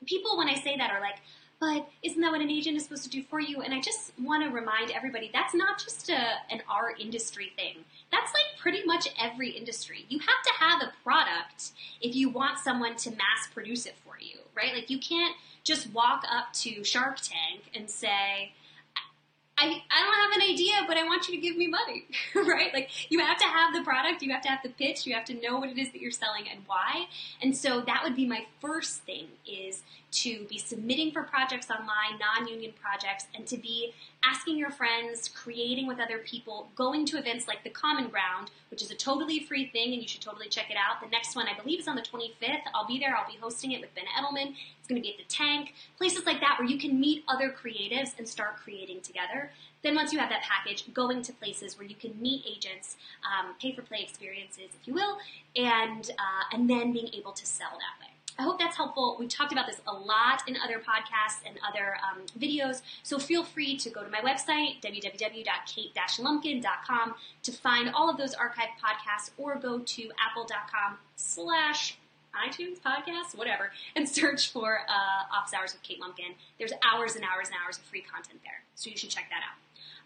[0.06, 1.16] people when I say that are like,
[1.60, 3.62] but isn't that what an agent is supposed to do for you?
[3.62, 7.84] And I just want to remind everybody that's not just a, an art industry thing.
[8.12, 10.06] That's like pretty much every industry.
[10.08, 14.18] You have to have a product if you want someone to mass produce it for
[14.20, 14.72] you, right?
[14.72, 18.52] Like you can't just walk up to Shark Tank and say,
[19.60, 22.72] I, I don't have an idea, but I want you to give me money, right?
[22.72, 25.24] Like you have to have the product, you have to have the pitch, you have
[25.26, 27.06] to know what it is that you're selling and why.
[27.42, 32.18] And so that would be my first thing is to be submitting for projects online,
[32.18, 33.92] non-union projects, and to be
[34.24, 38.82] asking your friends, creating with other people, going to events like the Common Ground, which
[38.82, 41.00] is a totally free thing and you should totally check it out.
[41.00, 42.62] The next one I believe is on the 25th.
[42.74, 43.16] I'll be there.
[43.16, 44.54] I'll be hosting it with Ben Edelman.
[44.78, 45.74] It's going to be at the Tank.
[45.96, 49.50] Places like that where you can meet other creatives and start creating together.
[49.82, 53.54] Then once you have that package, going to places where you can meet agents, um,
[53.60, 55.18] pay for play experiences, if you will,
[55.54, 58.17] and uh, and then being able to sell that way.
[58.38, 59.16] I hope that's helpful.
[59.18, 63.42] We talked about this a lot in other podcasts and other um, videos, so feel
[63.42, 69.56] free to go to my website, www.kate-lumpkin.com, to find all of those archived podcasts, or
[69.56, 71.98] go to apple.com slash
[72.46, 76.36] iTunes podcasts, whatever, and search for uh, Office Hours with Kate Lumpkin.
[76.58, 79.42] There's hours and hours and hours of free content there, so you should check that
[79.42, 79.56] out.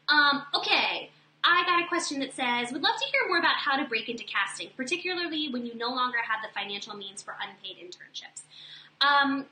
[0.08, 1.10] Um, okay,
[1.44, 4.08] I got a question that says, would love to hear more about how to break
[4.08, 8.42] into casting, particularly when you no longer have the financial means for unpaid internships.
[9.00, 9.46] Um,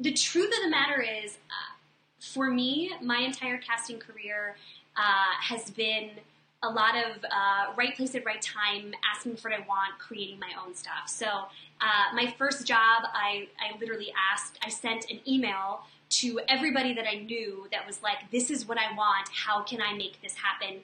[0.00, 1.74] the truth of the matter is, uh,
[2.18, 4.56] for me, my entire casting career
[4.96, 6.10] uh, has been
[6.62, 10.38] a lot of uh, right place at right time, asking for what I want, creating
[10.38, 11.06] my own stuff.
[11.06, 16.94] So uh, my first job, I, I literally asked, I sent an email to everybody
[16.94, 20.22] that I knew that was like, this is what I want, how can I make
[20.22, 20.80] this happen?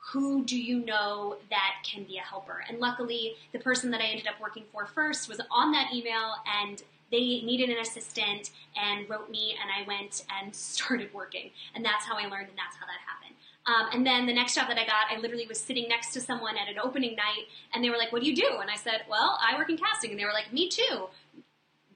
[0.00, 2.64] Who do you know that can be a helper?
[2.68, 6.34] And luckily, the person that I ended up working for first was on that email
[6.62, 6.82] and
[7.12, 11.50] they needed an assistant and wrote me and I went and started working.
[11.74, 13.34] And that's how I learned and that's how that happened.
[13.66, 16.20] Um, and then the next job that I got, I literally was sitting next to
[16.20, 18.58] someone at an opening night and they were like, what do you do?
[18.60, 20.10] And I said, well, I work in casting.
[20.10, 21.08] And they were like, me too.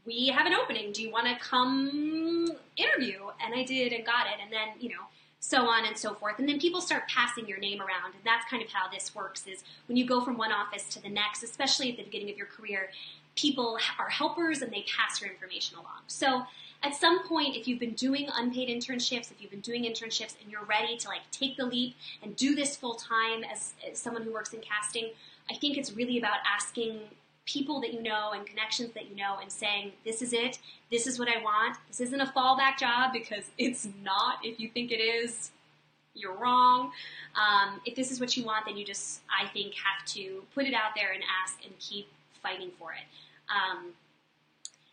[0.05, 0.93] We have an opening.
[0.93, 3.21] Do you want to come interview?
[3.43, 4.35] And I did and got it.
[4.43, 5.05] And then, you know,
[5.47, 6.39] so on and so forth.
[6.39, 9.47] And then people start passing your name around, and that's kind of how this works.
[9.47, 12.39] Is when you go from one office to the next, especially at the beginning of
[12.39, 12.89] your career,
[13.37, 16.01] people are helpers and they pass your information along.
[16.07, 16.45] So
[16.83, 20.51] at some point, if you've been doing unpaid internships, if you've been doing internships and
[20.51, 24.23] you're ready to like take the leap and do this full time as, as someone
[24.23, 25.11] who works in casting,
[25.51, 27.01] I think it's really about asking
[27.47, 30.59] people that you know and connections that you know and saying, this is it,
[30.91, 34.39] this is what I want, this isn't a fallback job because it's not.
[34.43, 35.51] If you think it is,
[36.15, 36.93] you're wrong.
[37.35, 40.65] Um, if this is what you want, then you just, I think, have to put
[40.65, 42.09] it out there and ask and keep
[42.43, 43.05] fighting for it.
[43.51, 43.93] Um,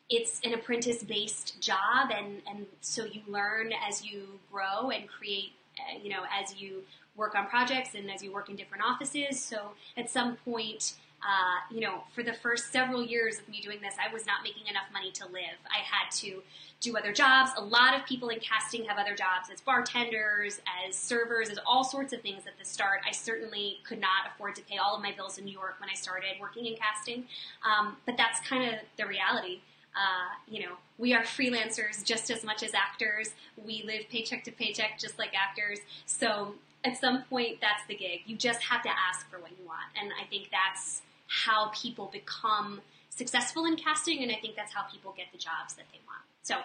[0.09, 5.53] it's an apprentice based job, and, and so you learn as you grow and create,
[5.77, 6.83] uh, you know, as you
[7.15, 9.39] work on projects and as you work in different offices.
[9.39, 13.79] So at some point, uh, you know, for the first several years of me doing
[13.81, 15.57] this, I was not making enough money to live.
[15.69, 16.41] I had to
[16.79, 17.51] do other jobs.
[17.57, 21.83] A lot of people in casting have other jobs as bartenders, as servers, as all
[21.83, 23.01] sorts of things at the start.
[23.07, 25.89] I certainly could not afford to pay all of my bills in New York when
[25.89, 27.25] I started working in casting,
[27.63, 29.59] um, but that's kind of the reality.
[29.95, 33.33] Uh, you know, we are freelancers just as much as actors.
[33.63, 35.79] We live paycheck to paycheck just like actors.
[36.05, 38.21] So at some point, that's the gig.
[38.25, 39.83] You just have to ask for what you want.
[39.99, 41.01] And I think that's
[41.31, 45.75] how people become successful in casting, and I think that's how people get the jobs
[45.75, 46.21] that they want.
[46.43, 46.55] So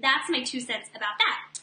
[0.00, 1.60] that's my two cents about that.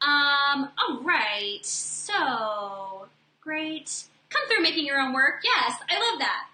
[0.00, 3.08] Um, all right, so
[3.40, 4.04] great.
[4.30, 5.40] Come through making your own work.
[5.42, 6.46] Yes, I love that.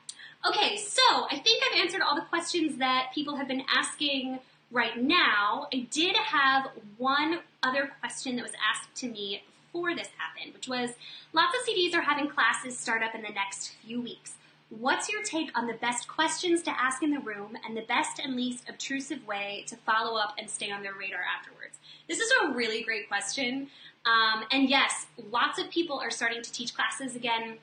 [0.48, 4.38] Okay, so I think I've answered all the questions that people have been asking
[4.70, 5.68] right now.
[5.74, 10.68] I did have one other question that was asked to me before this happened, which
[10.68, 10.90] was
[11.32, 14.34] lots of CDs are having classes start up in the next few weeks.
[14.80, 18.18] What's your take on the best questions to ask in the room and the best
[18.18, 21.78] and least obtrusive way to follow up and stay on their radar afterwards?
[22.08, 23.68] This is a really great question.
[24.04, 27.58] Um, and yes, lots of people are starting to teach classes again.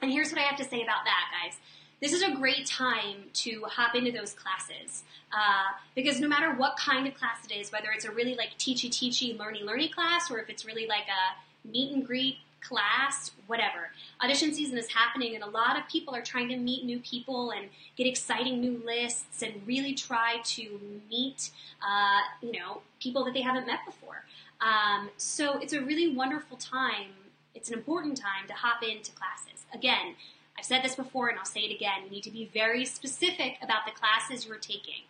[0.00, 1.58] And here's what I have to say about that, guys.
[2.00, 6.76] This is a great time to hop into those classes uh, because no matter what
[6.76, 10.30] kind of class it is, whether it's a really like teachy teachy learny learny class
[10.30, 13.90] or if it's really like a meet and greet class, whatever.
[14.22, 17.50] Audition season is happening, and a lot of people are trying to meet new people
[17.50, 21.50] and get exciting new lists and really try to meet,
[21.86, 24.24] uh, you know, people that they haven't met before.
[24.60, 27.10] Um, so it's a really wonderful time.
[27.54, 29.64] It's an important time to hop into classes.
[29.72, 30.14] Again,
[30.58, 32.04] I've said this before and I'll say it again.
[32.04, 35.02] You need to be very specific about the classes you're taking.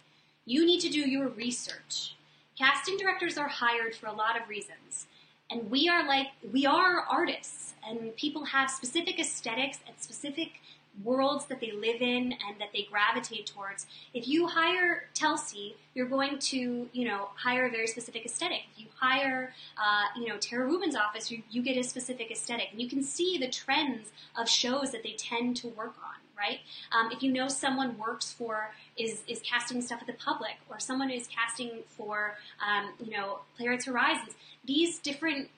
[0.47, 2.17] You need to do your research.
[2.59, 5.07] Casting directors are hired for a lot of reasons.
[5.51, 10.61] And we are like, we are artists, and people have specific aesthetics and specific
[11.03, 13.87] worlds that they live in and that they gravitate towards.
[14.13, 18.63] If you hire Telsey, you're going to, you know, hire a very specific aesthetic.
[18.73, 22.69] If you hire, uh, you know, Tara Rubin's office, you, you get a specific aesthetic.
[22.71, 26.61] And you can see the trends of shows that they tend to work on, right?
[26.93, 30.79] Um, if you know someone works for, is, is casting stuff at the public, or
[30.79, 35.51] someone is casting for, um, you know, Playwrights Horizons, these different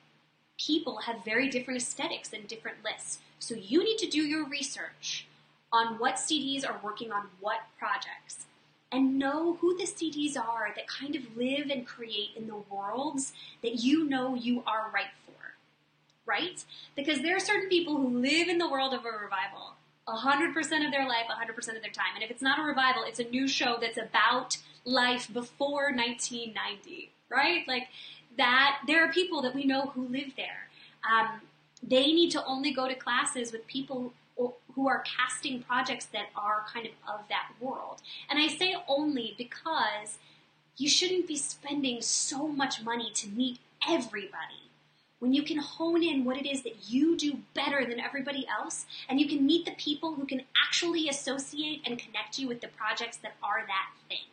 [0.57, 3.19] people have very different aesthetics and different lists.
[3.39, 5.27] So you need to do your research
[5.71, 8.45] on what CDs are working on what projects
[8.91, 13.33] and know who the CDs are that kind of live and create in the worlds
[13.61, 15.33] that you know you are right for.
[16.25, 16.63] Right?
[16.95, 19.73] Because there are certain people who live in the world of a revival
[20.07, 22.15] 100% of their life, 100% of their time.
[22.15, 27.11] And if it's not a revival, it's a new show that's about life before 1990,
[27.29, 27.67] right?
[27.67, 27.89] Like
[28.37, 30.69] that, there are people that we know who live there.
[31.09, 31.41] Um,
[31.83, 34.13] they need to only go to classes with people
[34.77, 37.99] who are casting projects that are kind of of that world.
[38.29, 40.19] And I say only because
[40.77, 44.66] you shouldn't be spending so much money to meet everybody.
[45.19, 48.85] When you can hone in what it is that you do better than everybody else,
[49.09, 52.67] and you can meet the people who can actually associate and connect you with the
[52.67, 54.27] projects that are that thing.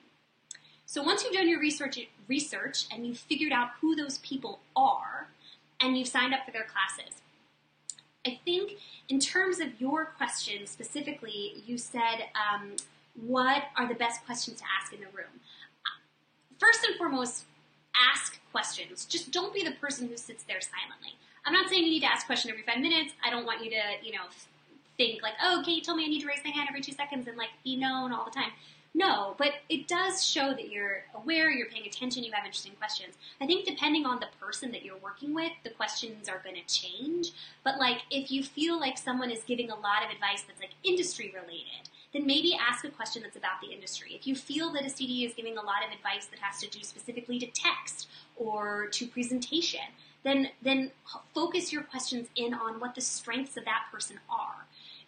[0.84, 5.28] So once you've done your research, research and you've figured out who those people are,
[5.80, 7.14] and you've signed up for their classes,
[8.26, 8.72] I think
[9.08, 12.76] in terms of your question specifically, you said, um,
[13.26, 15.40] what are the best questions to ask in the room?
[16.58, 17.44] First and foremost,
[17.96, 19.04] ask questions.
[19.04, 21.16] Just don't be the person who sits there silently.
[21.46, 23.12] I'm not saying you need to ask a question every five minutes.
[23.24, 24.24] I don't want you to, you know,
[24.96, 27.28] think like, oh, Kate told me I need to raise my hand every two seconds
[27.28, 28.52] and like be known all the time.
[28.96, 33.14] No, but it does show that you're aware, you're paying attention, you have interesting questions.
[33.40, 36.62] I think depending on the person that you're working with, the questions are going to
[36.72, 37.32] change.
[37.64, 40.74] But like if you feel like someone is giving a lot of advice that's like
[40.84, 44.12] industry related, then maybe ask a question that's about the industry.
[44.14, 46.68] If you feel that a CD is giving a lot of advice that has to
[46.68, 49.80] do specifically to text or to presentation,
[50.22, 50.92] then then
[51.34, 54.64] focus your questions in on what the strengths of that person are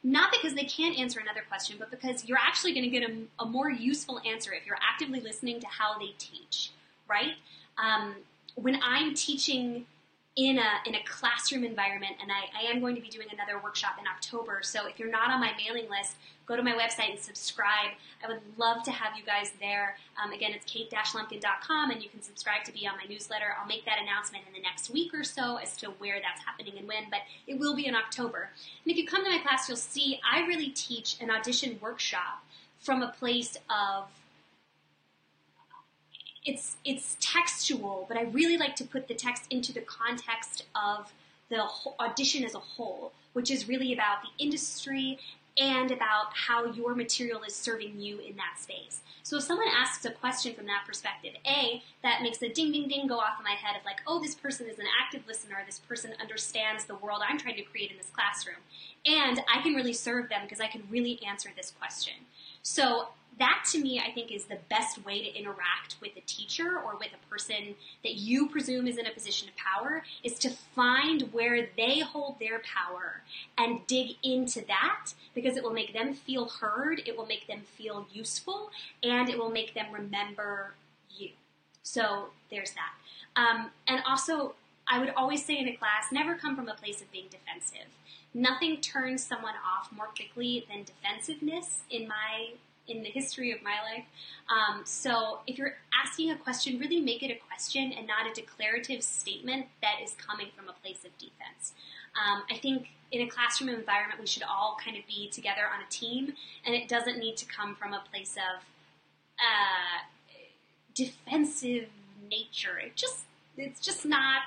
[0.07, 3.43] not because they can't answer another question, but because you're actually going to get a,
[3.43, 6.71] a, more useful answer if you're actively listening to how they teach,
[7.09, 7.33] right?
[7.77, 8.15] Um,
[8.55, 9.85] when I'm teaching
[10.37, 13.59] in a in a classroom environment, and I, I am going to be doing another
[13.63, 14.61] workshop in October.
[14.63, 17.93] So if you're not on my mailing list, go to my website and subscribe.
[18.23, 19.97] I would love to have you guys there.
[20.23, 23.57] Um, again, it's kate-lumpkin.com, and you can subscribe to be on my newsletter.
[23.59, 26.75] I'll make that announcement in the next week or so as to where that's happening
[26.79, 28.51] and when, but it will be in October.
[28.85, 32.45] And if you come to my class, you'll see I really teach an audition workshop
[32.79, 34.05] from a place of
[36.47, 41.13] it's it's textual, but I really like to put the text into the context of
[41.51, 41.67] the
[42.01, 45.19] audition as a whole, which is really about the industry
[45.59, 49.01] and about how your material is serving you in that space.
[49.23, 52.89] So if someone asks a question from that perspective, A, that makes a ding ding
[52.89, 55.57] ding go off in my head of like, oh, this person is an active listener,
[55.67, 58.57] this person understands the world I'm trying to create in this classroom.
[59.05, 62.15] And I can really serve them because I can really answer this question.
[62.63, 63.09] So
[63.39, 66.97] that to me, I think, is the best way to interact with a teacher or
[66.97, 71.33] with a person that you presume is in a position of power is to find
[71.33, 73.23] where they hold their power
[73.59, 77.61] and dig into that because it will make them feel heard, it will make them
[77.77, 78.71] feel useful,
[79.03, 80.75] and it will make them remember
[81.11, 81.31] you.
[81.83, 82.93] So there's that.
[83.41, 84.55] Um, and also,
[84.89, 87.89] I would always say in a class, never come from a place of being defensive.
[88.33, 92.53] Nothing turns someone off more quickly than defensiveness in my
[92.89, 94.05] in the history of my life.
[94.49, 95.75] Um, so if you're
[96.05, 100.15] asking a question, really make it a question and not a declarative statement that is
[100.15, 101.73] coming from a place of defense.
[102.17, 105.83] Um, I think in a classroom environment, we should all kind of be together on
[105.87, 106.35] a team,
[106.65, 108.63] and it doesn't need to come from a place of
[109.39, 110.03] uh,
[110.95, 111.89] defensive
[112.31, 112.79] nature.
[112.79, 113.25] It just
[113.57, 114.43] it's just not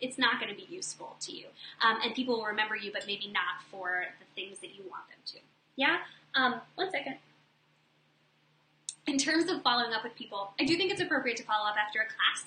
[0.00, 1.46] it's not going to be useful to you,
[1.82, 5.08] um, and people will remember you, but maybe not for the things that you want
[5.08, 5.38] them to.
[5.76, 5.98] Yeah.
[6.36, 7.16] Um, one second
[9.06, 11.76] in terms of following up with people, I do think it's appropriate to follow up
[11.76, 12.44] after a class.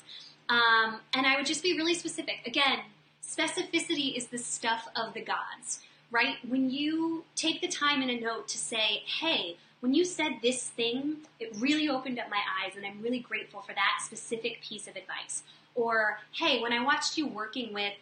[0.50, 2.40] Um, and I would just be really specific.
[2.46, 2.80] Again,
[3.24, 6.36] specificity is the stuff of the gods, right?
[6.48, 10.70] When you take the time in a note to say, hey, when you said this
[10.70, 14.88] thing, it really opened up my eyes, and I'm really grateful for that specific piece
[14.88, 15.44] of advice.
[15.76, 17.94] Or, hey, when I watched you working with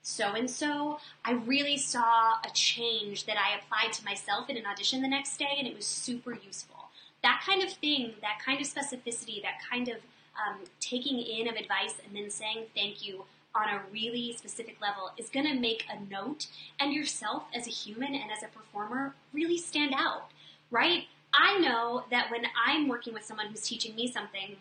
[0.00, 4.64] so and so, I really saw a change that I applied to myself in an
[4.64, 6.77] audition the next day, and it was super useful
[7.22, 9.96] that kind of thing, that kind of specificity, that kind of
[10.38, 15.10] um, taking in of advice and then saying thank you on a really specific level
[15.16, 16.46] is going to make a note
[16.78, 20.30] and yourself as a human and as a performer really stand out,
[20.70, 21.04] right?
[21.34, 24.56] I know that when I'm working with someone who's teaching me something,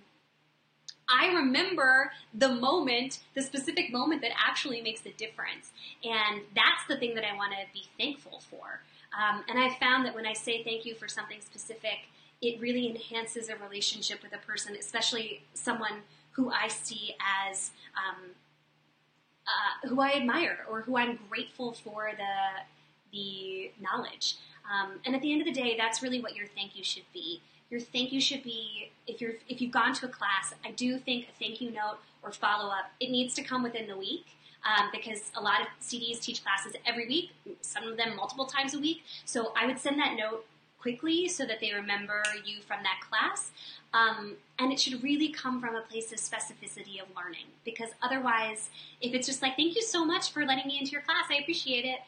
[1.10, 5.72] I remember the moment, the specific moment that actually makes the difference.
[6.03, 8.82] And that's the thing that I want to be thankful for.
[9.18, 12.10] Um, and I found that when I say thank you for something specific,
[12.42, 17.16] it really enhances a relationship with a person, especially someone who I see
[17.50, 18.32] as um,
[19.48, 22.64] uh, who I admire or who I'm grateful for the
[23.12, 24.36] the knowledge.
[24.70, 27.06] Um, and at the end of the day, that's really what your thank you should
[27.14, 27.42] be.
[27.70, 30.54] Your thank you should be if you're if you've gone to a class.
[30.64, 33.88] I do think a thank you note or follow up it needs to come within
[33.88, 34.26] the week.
[34.66, 37.30] Um, because a lot of CDs teach classes every week,
[37.62, 39.04] some of them multiple times a week.
[39.24, 40.46] So I would send that note
[40.88, 43.52] quickly so that they remember you from that class.
[43.94, 48.70] Um, and it should really come from a place of specificity of learning because otherwise,
[49.02, 51.42] if it's just like, thank you so much for letting me into your class, I
[51.42, 52.00] appreciate it.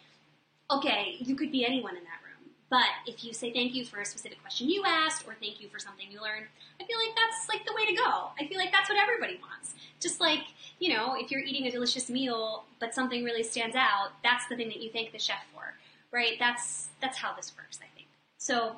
[0.71, 2.51] Okay, you could be anyone in that room.
[2.69, 5.67] But if you say thank you for a specific question you asked or thank you
[5.67, 6.45] for something you learned,
[6.79, 8.29] I feel like that's like the way to go.
[8.39, 9.73] I feel like that's what everybody wants.
[9.99, 10.45] Just like,
[10.79, 14.55] you know, if you're eating a delicious meal but something really stands out, that's the
[14.55, 15.73] thing that you thank the chef for.
[16.11, 16.37] Right?
[16.39, 17.98] That's that's how this works, I think.
[18.39, 18.77] So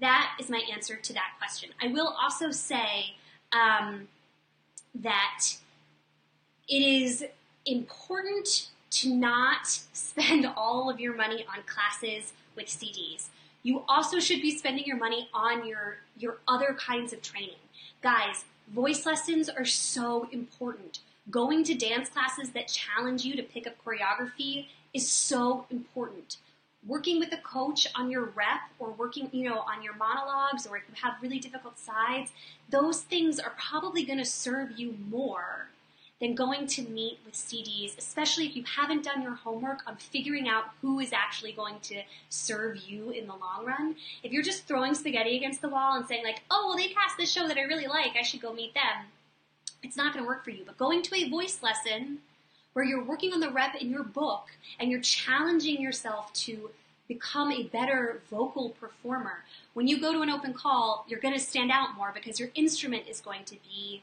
[0.00, 1.70] that is my answer to that question.
[1.80, 3.14] I will also say
[3.52, 4.08] um,
[4.94, 5.44] that
[6.68, 7.24] it is
[7.66, 13.26] important to not spend all of your money on classes with CDs.
[13.62, 17.60] You also should be spending your money on your, your other kinds of training.
[18.02, 21.00] Guys, voice lessons are so important.
[21.30, 26.38] Going to dance classes that challenge you to pick up choreography is so important
[26.86, 30.76] working with a coach on your rep or working, you know, on your monologues or
[30.76, 32.32] if you have really difficult sides,
[32.70, 35.68] those things are probably going to serve you more
[36.20, 40.48] than going to meet with CDs, especially if you haven't done your homework on figuring
[40.48, 43.96] out who is actually going to serve you in the long run.
[44.22, 47.16] If you're just throwing spaghetti against the wall and saying like, "Oh, well they cast
[47.16, 49.06] this show that I really like, I should go meet them."
[49.82, 50.62] It's not going to work for you.
[50.64, 52.18] But going to a voice lesson
[52.72, 54.46] where you're working on the rep in your book
[54.78, 56.70] and you're challenging yourself to
[57.08, 59.44] become a better vocal performer.
[59.74, 62.50] When you go to an open call, you're going to stand out more because your
[62.54, 64.02] instrument is going to be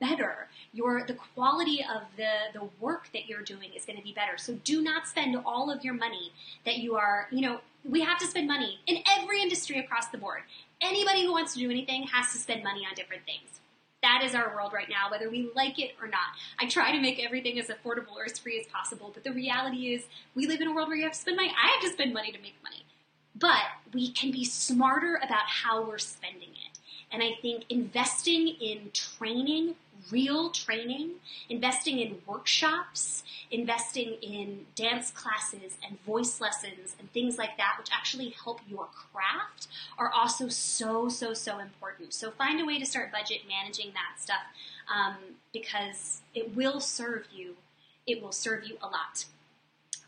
[0.00, 0.48] better.
[0.72, 4.38] Your the quality of the the work that you're doing is going to be better.
[4.38, 6.32] So do not spend all of your money
[6.64, 10.18] that you are, you know, we have to spend money in every industry across the
[10.18, 10.42] board.
[10.80, 13.60] Anybody who wants to do anything has to spend money on different things.
[14.02, 16.36] That is our world right now, whether we like it or not.
[16.60, 19.92] I try to make everything as affordable or as free as possible, but the reality
[19.92, 21.52] is we live in a world where you have to spend money.
[21.60, 22.84] I have to spend money to make money.
[23.34, 26.78] But we can be smarter about how we're spending it.
[27.10, 29.74] And I think investing in training,
[30.10, 31.12] real training,
[31.48, 37.88] investing in workshops, investing in dance classes and voice lessons and things like that, which
[37.92, 39.68] actually help your craft,
[39.98, 42.14] are also so, so, so important.
[42.14, 44.42] So find a way to start budget managing that stuff
[44.94, 45.16] um,
[45.52, 47.56] because it will serve you.
[48.06, 49.24] It will serve you a lot.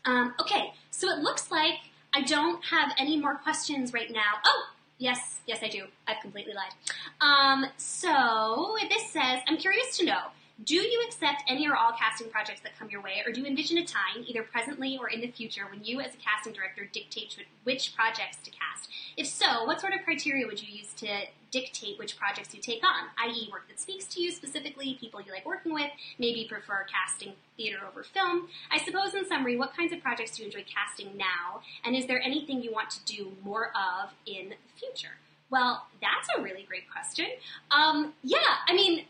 [0.05, 1.75] Um, okay, so it looks like
[2.13, 4.39] I don't have any more questions right now.
[4.45, 4.69] Oh,
[5.01, 5.85] yes, yes, I do.
[6.07, 6.71] I've completely lied.
[7.19, 10.21] Um, so this says, I'm curious to know
[10.63, 13.47] do you accept any or all casting projects that come your way, or do you
[13.47, 16.87] envision a time, either presently or in the future, when you as a casting director
[16.91, 18.89] dictate which projects to cast?
[19.17, 21.07] If so, what sort of criteria would you use to
[21.51, 25.31] dictate which projects you take on, i.e., work that speaks to you specifically, people you
[25.31, 28.47] like working with, maybe prefer casting theater over film?
[28.71, 32.07] I suppose, in summary, what kinds of projects do you enjoy casting now, and is
[32.07, 35.17] there anything you want to do more of in the future?
[35.49, 37.27] Well, that's a really great question.
[37.69, 39.05] Um, yeah, I mean,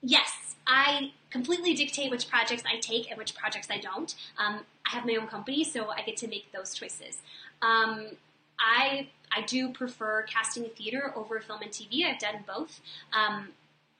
[0.00, 4.14] yes, I completely dictate which projects I take and which projects I don't.
[4.38, 7.18] Um, I have my own company, so I get to make those choices.
[7.60, 8.10] Um,
[8.58, 12.04] I I do prefer casting a theater over film and TV.
[12.04, 12.80] I've done both.
[13.12, 13.48] Um,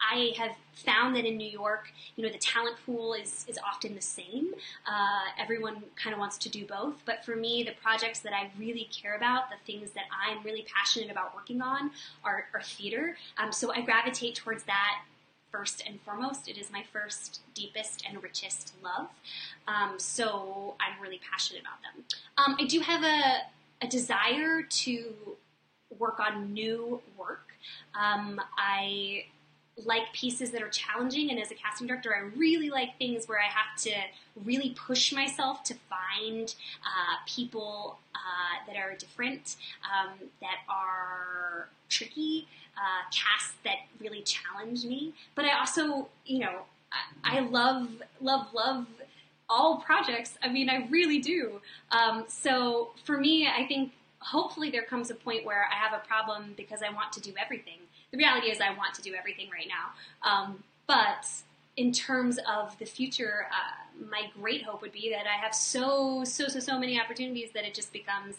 [0.01, 3.95] I have found that in New York, you know, the talent pool is, is often
[3.95, 4.53] the same.
[4.87, 6.95] Uh, everyone kind of wants to do both.
[7.07, 10.67] But for me, the projects that I really care about, the things that I'm really
[10.75, 11.91] passionate about working on,
[12.25, 13.17] are, are theater.
[13.39, 15.03] Um, so I gravitate towards that
[15.51, 16.49] first and foremost.
[16.49, 19.09] It is my first, deepest, and richest love.
[19.69, 22.05] Um, so I'm really passionate about them.
[22.37, 23.43] Um, I do have a,
[23.85, 25.15] a desire to
[25.99, 27.53] work on new work.
[27.95, 29.27] Um, I
[29.85, 33.41] like pieces that are challenging, and as a casting director, I really like things where
[33.41, 33.93] I have to
[34.45, 40.11] really push myself to find uh, people uh, that are different, um,
[40.41, 45.13] that are tricky, uh, casts that really challenge me.
[45.35, 46.63] But I also, you know,
[47.25, 47.89] I, I love,
[48.21, 48.87] love, love
[49.55, 50.37] all projects.
[50.43, 51.61] I mean, I really do.
[51.93, 56.05] Um, so for me, I think hopefully there comes a point where I have a
[56.07, 57.79] problem because I want to do everything.
[58.11, 59.87] The reality is, I want to do everything right now.
[60.29, 61.27] Um, but
[61.77, 66.25] in terms of the future, uh, my great hope would be that I have so,
[66.25, 68.37] so, so, so many opportunities that it just becomes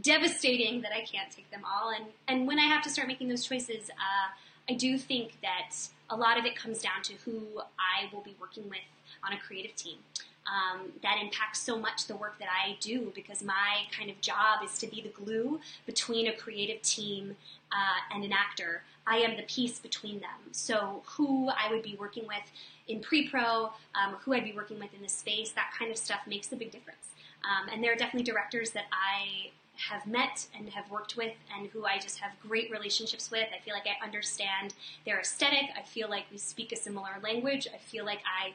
[0.00, 1.90] devastating that I can't take them all.
[1.90, 4.28] And, and when I have to start making those choices, uh,
[4.68, 5.74] I do think that
[6.08, 8.88] a lot of it comes down to who I will be working with
[9.24, 9.98] on a creative team.
[10.46, 14.64] Um, that impacts so much the work that I do because my kind of job
[14.64, 17.36] is to be the glue between a creative team
[17.70, 18.82] uh, and an actor.
[19.06, 20.52] I am the piece between them.
[20.52, 22.42] So, who I would be working with
[22.88, 25.96] in pre pro, um, who I'd be working with in the space, that kind of
[25.96, 27.08] stuff makes a big difference.
[27.44, 31.68] Um, and there are definitely directors that I have met and have worked with and
[31.68, 33.48] who I just have great relationships with.
[33.54, 34.74] I feel like I understand
[35.04, 35.70] their aesthetic.
[35.76, 37.66] I feel like we speak a similar language.
[37.72, 38.52] I feel like I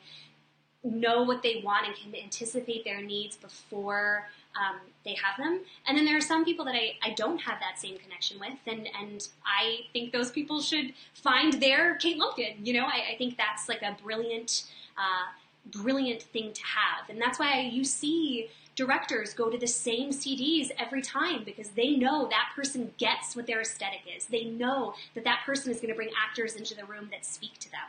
[0.84, 5.62] know what they want and can anticipate their needs before um, they have them.
[5.88, 8.58] And then there are some people that I, I don't have that same connection with,
[8.66, 12.66] and, and I think those people should find their Kate Lumpkin.
[12.66, 14.66] You know, I, I think that's like a brilliant,
[14.98, 15.32] uh,
[15.72, 17.10] brilliant thing to have.
[17.10, 21.96] And that's why you see directors go to the same CDs every time because they
[21.96, 24.26] know that person gets what their aesthetic is.
[24.26, 27.58] They know that that person is going to bring actors into the room that speak
[27.60, 27.82] to them.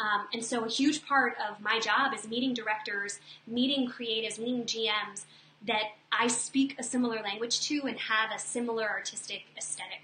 [0.00, 4.64] Um, and so a huge part of my job is meeting directors, meeting creatives, meeting
[4.64, 5.24] GMs
[5.66, 10.02] that I speak a similar language to and have a similar artistic aesthetic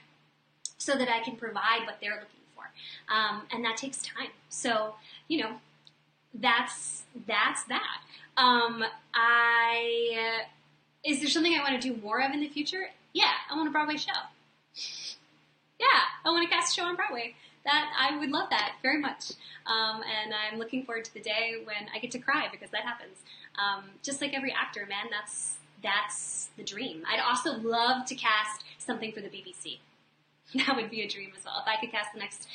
[0.77, 2.65] so that I can provide what they're looking for.
[3.15, 4.29] Um, and that takes time.
[4.51, 4.97] So,
[5.29, 5.53] you know,
[6.35, 8.01] that's that's that.
[8.37, 8.85] Um,
[9.15, 12.91] I uh, is there something I want to do more of in the future?
[13.15, 14.13] Yeah, I want a Broadway show.
[15.81, 15.87] Yeah,
[16.25, 17.35] I want to cast a show on Broadway
[17.67, 19.33] that I would love that very much.
[19.67, 22.83] Um, and I'm looking forward to the day when I get to cry because that
[22.83, 23.19] happens.
[23.59, 27.03] Um, just like every actor, man, that's that's the dream.
[27.07, 29.79] I'd also love to cast something for the BBC.
[30.55, 31.61] That would be a dream as well.
[31.61, 32.47] If I could cast the next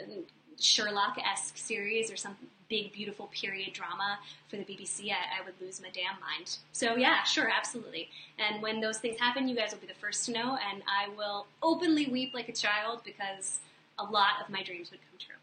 [0.00, 0.22] um,
[0.60, 2.36] Sherlock-esque series or some
[2.68, 6.58] big, beautiful period drama for the BBC, I, I, would lose my damn mind.
[6.70, 8.08] So yeah, sure, absolutely.
[8.38, 11.08] And when those things happen, you guys will be the first to know, and I
[11.16, 13.58] will openly weep like a child because
[14.00, 15.36] a lot of my dreams would come true.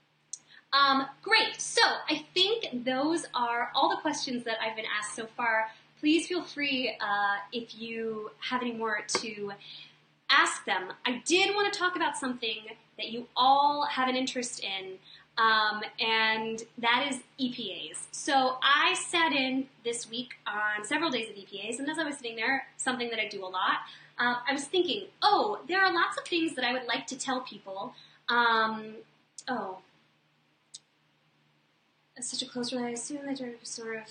[0.73, 1.59] Um, great.
[1.59, 5.67] So I think those are all the questions that I've been asked so far.
[5.99, 9.51] Please feel free uh, if you have any more to
[10.29, 10.91] ask them.
[11.05, 12.65] I did want to talk about something
[12.97, 14.97] that you all have an interest in,
[15.37, 18.07] um, and that is EPAs.
[18.11, 22.17] So I sat in this week on several days of EPAs, and as I was
[22.17, 23.77] sitting there, something that I do a lot,
[24.19, 27.17] uh, I was thinking, oh, there are lots of things that I would like to
[27.17, 27.93] tell people
[28.29, 28.95] Um,
[29.47, 29.79] oh,
[32.15, 32.89] It's such a close relationship.
[32.89, 34.03] I assume that you're sort of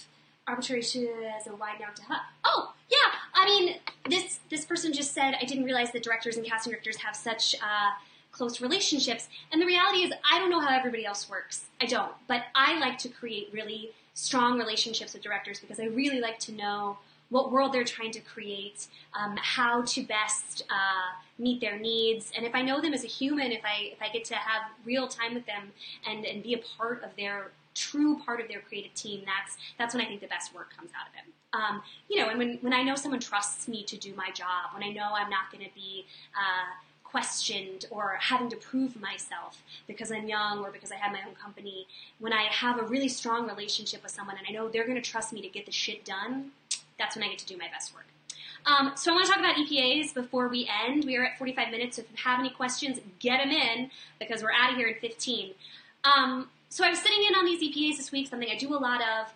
[0.47, 1.09] arbitrary to
[1.39, 2.21] as a wide note to huh.
[2.45, 2.97] Oh, yeah.
[3.35, 3.77] I mean,
[4.09, 7.55] this this person just said I didn't realize that directors and casting directors have such
[7.57, 7.91] uh,
[8.31, 9.29] close relationships.
[9.53, 11.67] And the reality is, I don't know how everybody else works.
[11.81, 12.13] I don't.
[12.29, 16.53] But I like to create really strong relationships with directors because I really like to
[16.53, 16.99] know
[17.31, 18.87] what world they're trying to create,
[19.19, 23.09] um, how to best uh, meet their needs, and if I know them as a
[23.09, 25.73] human, if I if I get to have real time with them
[26.09, 29.95] and and be a part of their true part of their creative team, that's that's
[29.95, 31.33] when I think the best work comes out of it.
[31.53, 34.73] Um, you know, and when when I know someone trusts me to do my job,
[34.73, 36.73] when I know I'm not going to be uh,
[37.17, 41.35] questioned or having to prove myself because I'm young or because I have my own
[41.35, 41.87] company,
[42.19, 45.11] when I have a really strong relationship with someone and I know they're going to
[45.11, 46.51] trust me to get the shit done,
[46.99, 48.07] that's when I get to do my best work.
[48.67, 51.05] Um, so I want to talk about EPAs before we end.
[51.05, 51.97] We are at 45 minutes.
[51.97, 54.97] So if you have any questions, get them in because we're out of here in
[54.97, 55.55] 15.
[56.05, 58.79] Um, so I was sitting in on these EPAs this week, something I do a
[58.79, 59.33] lot of,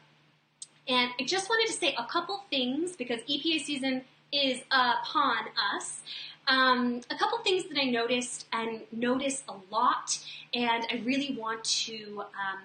[0.88, 4.02] and I just wanted to say a couple things because EPA season
[4.32, 5.36] is upon
[5.76, 6.00] us.
[6.48, 10.18] Um, a couple things that I noticed and notice a lot,
[10.52, 12.62] and I really want to um,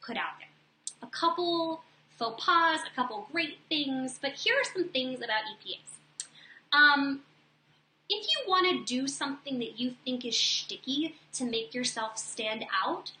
[0.00, 0.48] put out there.
[1.02, 1.82] A couple
[2.18, 5.98] faux pas, a couple great things, but here are some things about EPAs.
[6.72, 7.22] Um,
[8.08, 12.64] if you want to do something that you think is sticky to make yourself stand
[12.84, 13.12] out,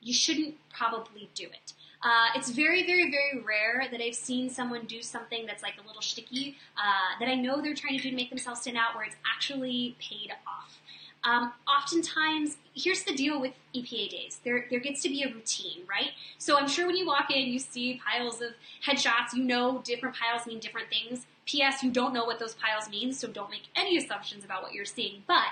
[0.00, 1.72] you shouldn't probably do it.
[2.02, 5.86] Uh, it's very, very, very rare that I've seen someone do something that's like a
[5.86, 8.96] little sticky uh, that I know they're trying to do to make themselves stand out
[8.96, 10.80] where it's actually paid off.
[11.24, 14.40] Um, oftentimes, here's the deal with EPA days.
[14.44, 16.10] There, there gets to be a routine, right?
[16.38, 18.50] So I'm sure when you walk in, you see piles of
[18.84, 19.32] headshots.
[19.34, 21.26] You know different piles mean different things.
[21.46, 21.82] P.S.
[21.82, 24.84] You don't know what those piles mean, so don't make any assumptions about what you're
[24.84, 25.22] seeing.
[25.26, 25.46] But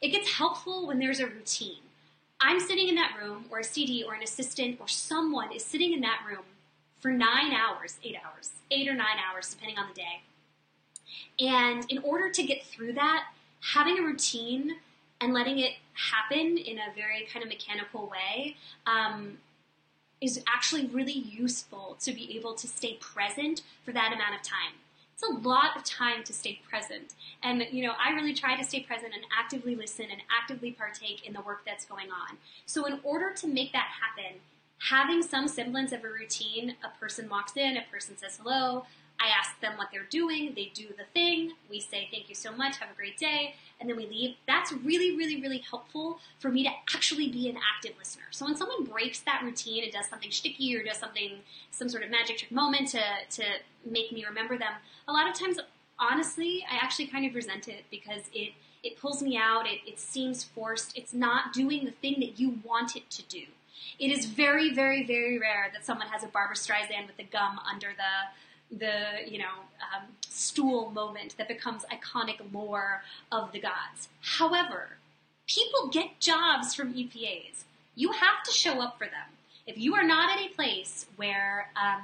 [0.00, 1.82] it gets helpful when there's a routine.
[2.40, 5.92] I'm sitting in that room, or a CD, or an assistant, or someone is sitting
[5.92, 6.44] in that room
[7.00, 10.22] for nine hours, eight hours, eight or nine hours, depending on the day.
[11.40, 13.24] And in order to get through that,
[13.60, 14.76] having a routine
[15.20, 18.56] and letting it happen in a very kind of mechanical way
[18.86, 19.38] um,
[20.20, 24.74] is actually really useful to be able to stay present for that amount of time.
[25.14, 27.14] It's a lot of time to stay present.
[27.42, 31.26] And, you know, I really try to stay present and actively listen and actively partake
[31.26, 32.38] in the work that's going on.
[32.66, 34.38] So, in order to make that happen,
[34.78, 38.84] having some semblance of a routine, a person walks in, a person says hello,
[39.20, 42.52] I ask them what they're doing, they do the thing, we say thank you so
[42.52, 44.36] much, have a great day, and then we leave.
[44.46, 48.24] That's really, really, really helpful for me to actually be an active listener.
[48.30, 51.38] So when someone breaks that routine and does something sticky or does something,
[51.70, 53.44] some sort of magic trick moment to, to
[53.84, 54.72] make me remember them,
[55.08, 55.58] a lot of times,
[55.98, 58.52] honestly, I actually kind of resent it because it,
[58.84, 62.58] it pulls me out, it, it seems forced, it's not doing the thing that you
[62.64, 63.42] want it to do.
[63.98, 67.60] It is very, very, very rare that someone has a Barbra Streisand with the gum
[67.70, 68.28] under the
[68.70, 69.64] the you know
[69.94, 73.02] um, stool moment that becomes iconic lore
[73.32, 74.08] of the gods.
[74.20, 74.90] However,
[75.46, 77.64] people get jobs from EPAs.
[77.94, 79.36] You have to show up for them.
[79.66, 82.02] If you are not at a place where um,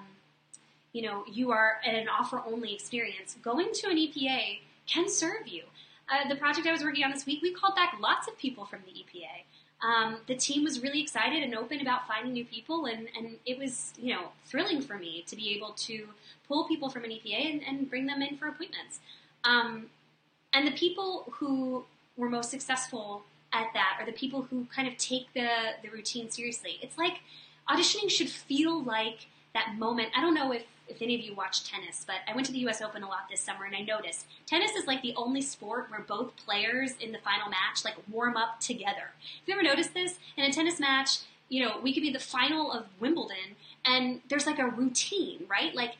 [0.92, 5.46] you know you are at an offer only experience, going to an EPA can serve
[5.46, 5.62] you.
[6.10, 8.66] Uh, the project I was working on this week, we called back lots of people
[8.66, 9.44] from the EPA
[9.85, 13.59] um, the team was really excited and open about finding new people, and, and it
[13.59, 16.07] was you know thrilling for me to be able to
[16.49, 19.01] pull people from an EPA and, and bring them in for appointments.
[19.45, 19.87] Um,
[20.55, 21.85] and the people who
[22.16, 25.49] were most successful at that are the people who kind of take the
[25.82, 26.78] the routine seriously.
[26.80, 27.20] It's like
[27.68, 30.09] auditioning should feel like that moment.
[30.16, 30.64] I don't know if
[30.95, 32.80] if any of you watch tennis, but I went to the U.S.
[32.80, 36.01] Open a lot this summer, and I noticed tennis is like the only sport where
[36.01, 39.11] both players in the final match like warm up together.
[39.11, 41.18] Have you ever noticed this in a tennis match?
[41.49, 45.74] You know, we could be the final of Wimbledon, and there's like a routine, right?
[45.74, 45.95] Like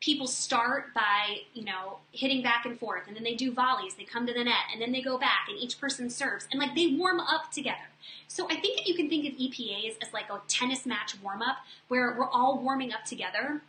[0.00, 4.04] people start by you know hitting back and forth and then they do volleys they
[4.04, 6.74] come to the net and then they go back and each person serves and like
[6.74, 7.88] they warm up together
[8.28, 11.42] so i think that you can think of epas as like a tennis match warm
[11.42, 11.58] up
[11.88, 13.60] where we're all warming up together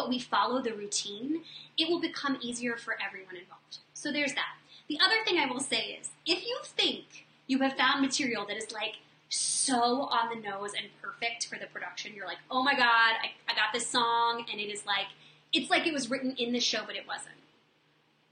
[0.00, 1.42] but we follow the routine,
[1.76, 3.78] it will become easier for everyone involved.
[3.92, 4.54] So there's that.
[4.88, 8.56] The other thing I will say is if you think you have found material that
[8.56, 8.96] is like
[9.28, 12.80] so on the nose and perfect for the production, you're like, oh my god,
[13.22, 15.08] I, I got this song, and it is like,
[15.52, 17.34] it's like it was written in the show, but it wasn't.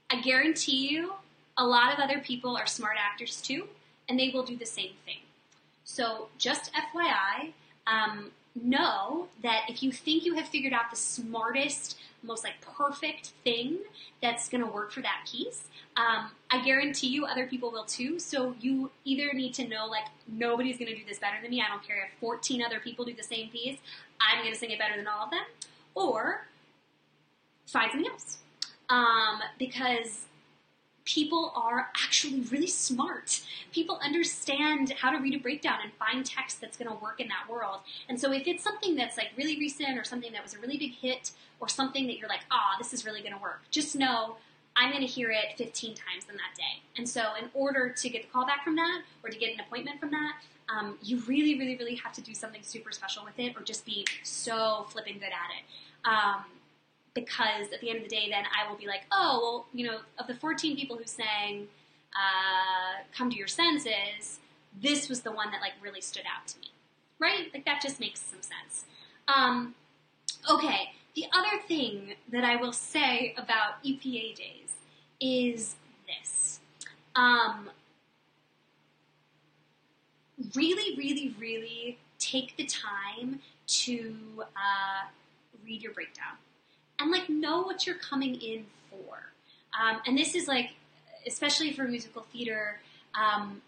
[0.09, 1.13] I guarantee you,
[1.55, 3.67] a lot of other people are smart actors too,
[4.09, 5.19] and they will do the same thing.
[5.83, 7.53] So just FYI,
[7.85, 8.31] um,
[8.63, 13.77] know that if you think you have figured out the smartest, most like perfect thing
[14.21, 15.63] that's going to work for that piece,
[15.97, 18.19] um, I guarantee you other people will too.
[18.19, 21.61] So you either need to know like nobody's going to do this better than me.
[21.61, 23.77] I don't care if 14 other people do the same piece.
[24.21, 25.45] I'm going to sing it better than all of them.
[25.95, 26.47] Or
[27.65, 28.37] find something else.
[28.89, 30.25] Um, because
[31.09, 33.41] people are actually really smart.
[33.71, 37.27] People understand how to read a breakdown and find text that's going to work in
[37.29, 37.79] that world.
[38.07, 40.77] And so if it's something that's like really recent or something that was a really
[40.77, 43.95] big hit or something that you're like, ah, this is really going to work, just
[43.95, 44.37] know
[44.75, 46.83] I'm going to hear it 15 times in that day.
[46.95, 49.59] And so in order to get the call back from that or to get an
[49.61, 50.33] appointment from that,
[50.69, 53.83] um, you really, really, really have to do something super special with it or just
[53.83, 56.07] be so flipping good at it.
[56.07, 56.45] Um,
[57.13, 59.85] because at the end of the day, then I will be like, oh, well, you
[59.85, 61.67] know, of the 14 people who sang
[62.15, 64.39] uh, Come to Your Senses,
[64.81, 66.67] this was the one that like really stood out to me.
[67.19, 67.47] Right?
[67.53, 68.85] Like that just makes some sense.
[69.27, 69.75] Um,
[70.49, 74.73] okay, the other thing that I will say about EPA days
[75.19, 75.75] is
[76.07, 76.59] this.
[77.15, 77.69] Um,
[80.55, 85.07] really, really, really take the time to uh,
[85.65, 86.37] read your breakdown
[86.99, 89.19] and like know what you're coming in for.
[89.79, 90.71] Um, and this is like,
[91.27, 92.79] especially for musical theater,
[93.15, 93.61] um,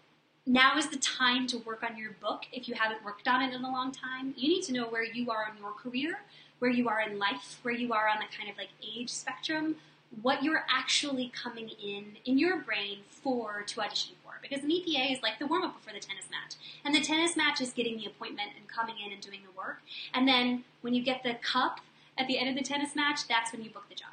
[0.44, 3.54] now is the time to work on your book if you haven't worked on it
[3.54, 4.34] in a long time.
[4.36, 6.20] You need to know where you are in your career,
[6.58, 9.76] where you are in life, where you are on the kind of like age spectrum,
[10.20, 14.32] what you're actually coming in in your brain for to audition for.
[14.42, 16.56] Because an EPA is like the warm up before the tennis match.
[16.84, 19.80] And the tennis match is getting the appointment and coming in and doing the work.
[20.12, 21.80] And then when you get the cup
[22.18, 24.10] at the end of the tennis match, that's when you book the job.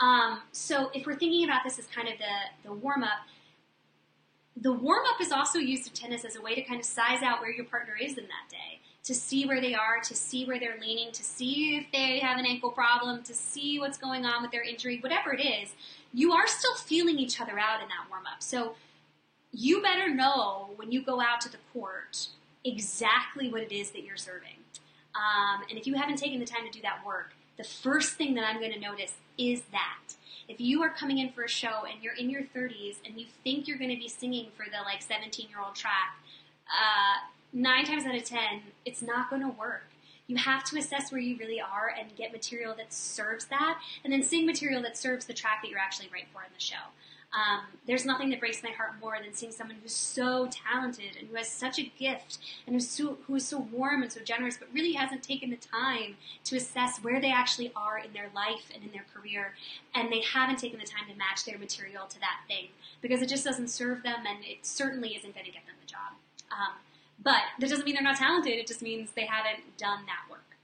[0.00, 3.20] Um, so if we're thinking about this as kind of the, the warm up,
[4.56, 7.22] the warm up is also used in tennis as a way to kind of size
[7.22, 10.46] out where your partner is in that day, to see where they are, to see
[10.46, 14.24] where they're leaning, to see if they have an ankle problem, to see what's going
[14.24, 15.74] on with their injury, whatever it is.
[16.12, 18.42] You are still feeling each other out in that warm up.
[18.42, 18.76] So
[19.52, 22.28] you better know when you go out to the court
[22.64, 24.56] exactly what it is that you're serving.
[25.16, 28.34] Um, and if you haven't taken the time to do that work, the first thing
[28.34, 30.14] that I'm going to notice is that.
[30.48, 33.26] If you are coming in for a show and you're in your 30s and you
[33.42, 36.18] think you're going to be singing for the like 17 year old track,
[36.68, 38.38] uh, nine times out of 10,
[38.84, 39.84] it's not going to work.
[40.28, 44.12] You have to assess where you really are and get material that serves that, and
[44.12, 46.74] then sing material that serves the track that you're actually right for in the show.
[47.32, 51.28] Um, there's nothing that breaks my heart more than seeing someone who's so talented and
[51.28, 54.56] who has such a gift and who's so, who is so warm and so generous,
[54.56, 58.70] but really hasn't taken the time to assess where they actually are in their life
[58.74, 59.54] and in their career,
[59.94, 62.68] and they haven't taken the time to match their material to that thing
[63.02, 65.86] because it just doesn't serve them, and it certainly isn't going to get them the
[65.86, 66.14] job.
[66.50, 66.74] Um,
[67.22, 70.56] but that doesn't mean they're not talented; it just means they haven't done that work.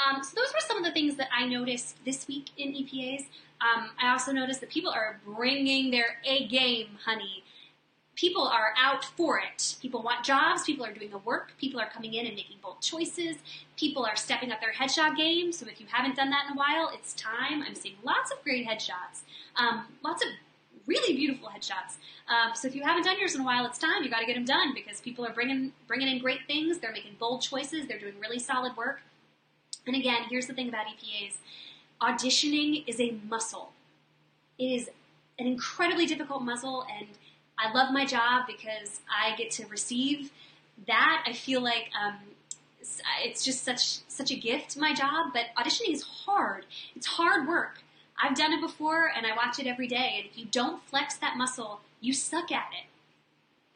[0.00, 3.26] Um, so those were some of the things that I noticed this week in EPAs.
[3.60, 7.44] Um, I also noticed that people are bringing their A game, honey.
[8.16, 9.76] People are out for it.
[9.80, 10.64] People want jobs.
[10.64, 11.52] People are doing the work.
[11.58, 13.36] People are coming in and making bold choices.
[13.76, 15.52] People are stepping up their headshot game.
[15.52, 17.62] So if you haven't done that in a while, it's time.
[17.66, 19.22] I'm seeing lots of great headshots.
[19.56, 20.30] Um, lots of
[20.86, 21.96] really beautiful headshots.
[22.28, 24.02] Um, so if you haven't done yours in a while, it's time.
[24.02, 26.78] You got to get them done because people are bringing bringing in great things.
[26.78, 27.86] They're making bold choices.
[27.86, 29.00] They're doing really solid work.
[29.86, 31.36] And again, here's the thing about EPAs
[32.00, 33.72] auditioning is a muscle.
[34.58, 34.90] It is
[35.38, 37.06] an incredibly difficult muscle, and
[37.58, 40.30] I love my job because I get to receive
[40.86, 41.24] that.
[41.26, 42.16] I feel like um,
[43.22, 45.32] it's just such such a gift, my job.
[45.32, 46.66] But auditioning is hard.
[46.96, 47.82] It's hard work.
[48.22, 50.16] I've done it before, and I watch it every day.
[50.18, 52.68] And if you don't flex that muscle, you suck at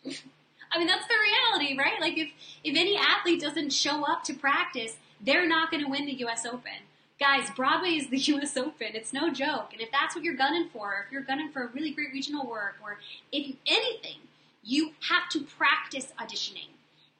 [0.04, 0.22] it.
[0.72, 2.00] I mean, that's the reality, right?
[2.00, 2.30] Like if
[2.62, 6.44] if any athlete doesn't show up to practice, they're not going to win the U.S.
[6.44, 6.84] Open.
[7.20, 8.56] Guys, Broadway is the U.S.
[8.56, 8.88] Open.
[8.94, 9.68] It's no joke.
[9.72, 12.46] And if that's what you're gunning for, if you're gunning for a really great regional
[12.46, 12.98] work, or
[13.30, 14.18] if anything,
[14.64, 16.70] you have to practice auditioning.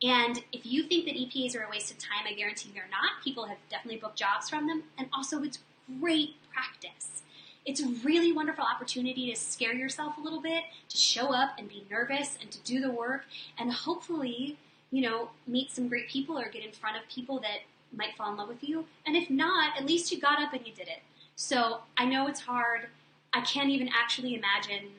[0.03, 3.23] And if you think that EPAs are a waste of time, I guarantee they're not.
[3.23, 4.83] People have definitely booked jobs from them.
[4.99, 5.61] And also, it's
[6.01, 7.23] great practice.
[7.65, 11.69] It's a really wonderful opportunity to scare yourself a little bit, to show up and
[11.69, 13.25] be nervous and to do the work,
[13.59, 14.59] and hopefully,
[14.91, 17.61] you know, meet some great people or get in front of people that
[17.93, 18.87] might fall in love with you.
[19.07, 21.03] And if not, at least you got up and you did it.
[21.37, 22.89] So I know it's hard.
[23.33, 24.91] I can't even actually imagine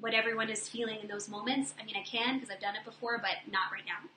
[0.00, 1.74] what everyone is feeling in those moments.
[1.80, 4.08] I mean, I can because I've done it before, but not right now.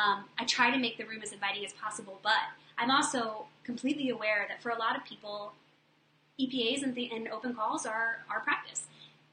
[0.00, 2.40] Um, I try to make the room as inviting as possible, but
[2.76, 5.52] I'm also completely aware that for a lot of people,
[6.40, 8.86] EPAs and, the, and open calls are, are practice.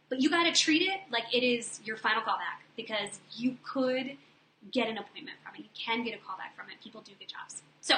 [0.09, 4.17] But you got to treat it like it is your final callback because you could
[4.71, 5.61] get an appointment from it.
[5.61, 6.83] You can get a callback from it.
[6.83, 7.61] People do good jobs.
[7.85, 7.93] So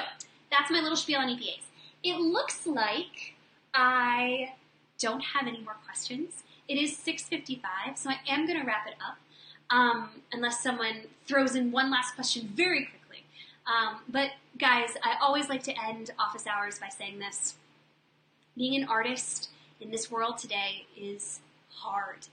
[0.50, 1.62] that's my little spiel on EPAs.
[2.04, 3.36] It looks like
[3.72, 4.52] I
[4.98, 6.42] don't have any more questions.
[6.68, 9.16] It is 6.55, so I am going to wrap it up,
[9.70, 13.24] um, unless someone throws in one last question very quickly.
[13.66, 17.54] Um, but guys, I always like to end office hours by saying this.
[18.58, 19.48] Being an artist
[19.80, 22.26] in this world today is hard.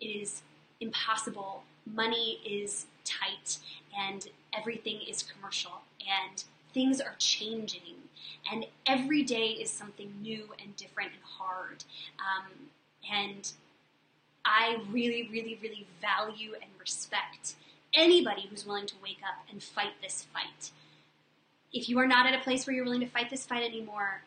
[0.00, 0.40] It is
[0.80, 1.64] impossible.
[1.84, 3.58] Money is tight
[3.98, 8.02] and everything is commercial and things are changing
[8.50, 11.84] and every day is something new and different and hard.
[12.18, 12.52] Um,
[13.12, 13.52] and
[14.44, 17.54] I really, really, really value and respect
[17.94, 20.70] anybody who's willing to wake up and fight this fight.
[21.72, 24.22] If you are not at a place where you're willing to fight this fight anymore,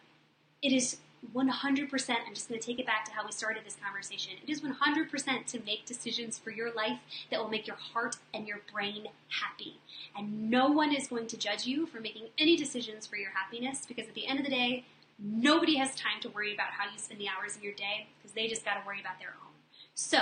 [0.62, 0.98] it is
[1.34, 4.34] 100%, I'm just going to take it back to how we started this conversation.
[4.42, 7.00] It is 100% to make decisions for your life
[7.32, 9.80] that will make your heart and your brain happy.
[10.18, 13.86] And no one is going to judge you for making any decisions for your happiness
[13.88, 14.86] because at the end of the day,
[15.20, 18.34] nobody has time to worry about how you spend the hours in your day because
[18.34, 19.54] they just got to worry about their own.
[19.94, 20.20] So,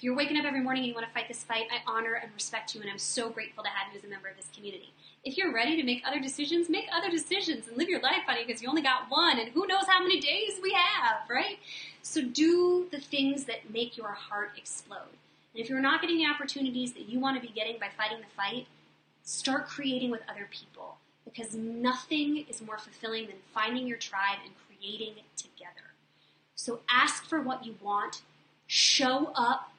[0.00, 2.14] if you're waking up every morning and you want to fight this fight, I honor
[2.14, 4.48] and respect you, and I'm so grateful to have you as a member of this
[4.54, 4.94] community.
[5.22, 8.44] If you're ready to make other decisions, make other decisions and live your life, honey,
[8.46, 11.58] because you only got one, and who knows how many days we have, right?
[12.02, 15.16] So do the things that make your heart explode.
[15.54, 18.20] And if you're not getting the opportunities that you want to be getting by fighting
[18.20, 18.66] the fight,
[19.22, 24.54] start creating with other people because nothing is more fulfilling than finding your tribe and
[24.66, 25.92] creating together.
[26.54, 28.22] So ask for what you want,
[28.66, 29.72] show up,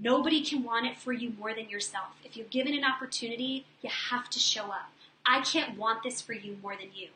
[0.00, 2.16] Nobody can want it for you more than yourself.
[2.24, 4.90] If you're given an opportunity, you have to show up.
[5.26, 7.08] I can't want this for you more than you.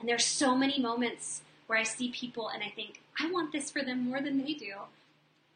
[0.00, 3.70] And there's so many moments where I see people and I think, I want this
[3.70, 4.74] for them more than they do.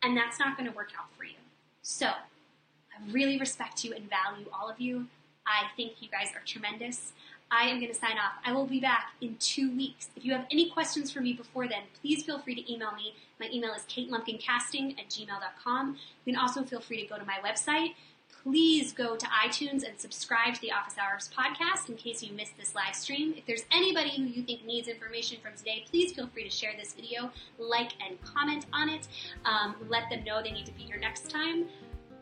[0.02, 1.34] And that's not going to work out for you.
[1.82, 5.08] So, I really respect you and value all of you.
[5.46, 7.12] I think you guys are tremendous.
[7.50, 8.32] I am going to sign off.
[8.44, 10.08] I will be back in two weeks.
[10.16, 13.14] If you have any questions for me before then, please feel free to email me.
[13.40, 15.96] My email is katelumpkincasting at gmail.com.
[16.24, 17.94] You can also feel free to go to my website.
[18.42, 22.56] Please go to iTunes and subscribe to the Office Hours podcast in case you missed
[22.56, 23.34] this live stream.
[23.36, 26.72] If there's anybody who you think needs information from today, please feel free to share
[26.78, 29.08] this video, like and comment on it.
[29.44, 31.66] Um, let them know they need to be here next time.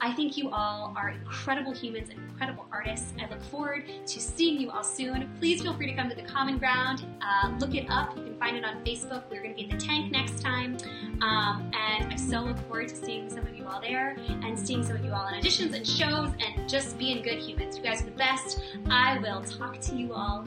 [0.00, 3.12] I think you all are incredible humans and incredible artists.
[3.20, 5.30] I look forward to seeing you all soon.
[5.38, 7.04] Please feel free to come to the Common Ground.
[7.22, 8.16] Uh, look it up.
[8.16, 9.24] You can find it on Facebook.
[9.30, 10.76] We're going to be in the tank next time.
[11.22, 14.84] Um, and I so look forward to seeing some of you all there and seeing
[14.84, 17.76] some of you all in auditions and shows and just being good humans.
[17.76, 18.60] You guys are the best.
[18.90, 20.46] I will talk to you all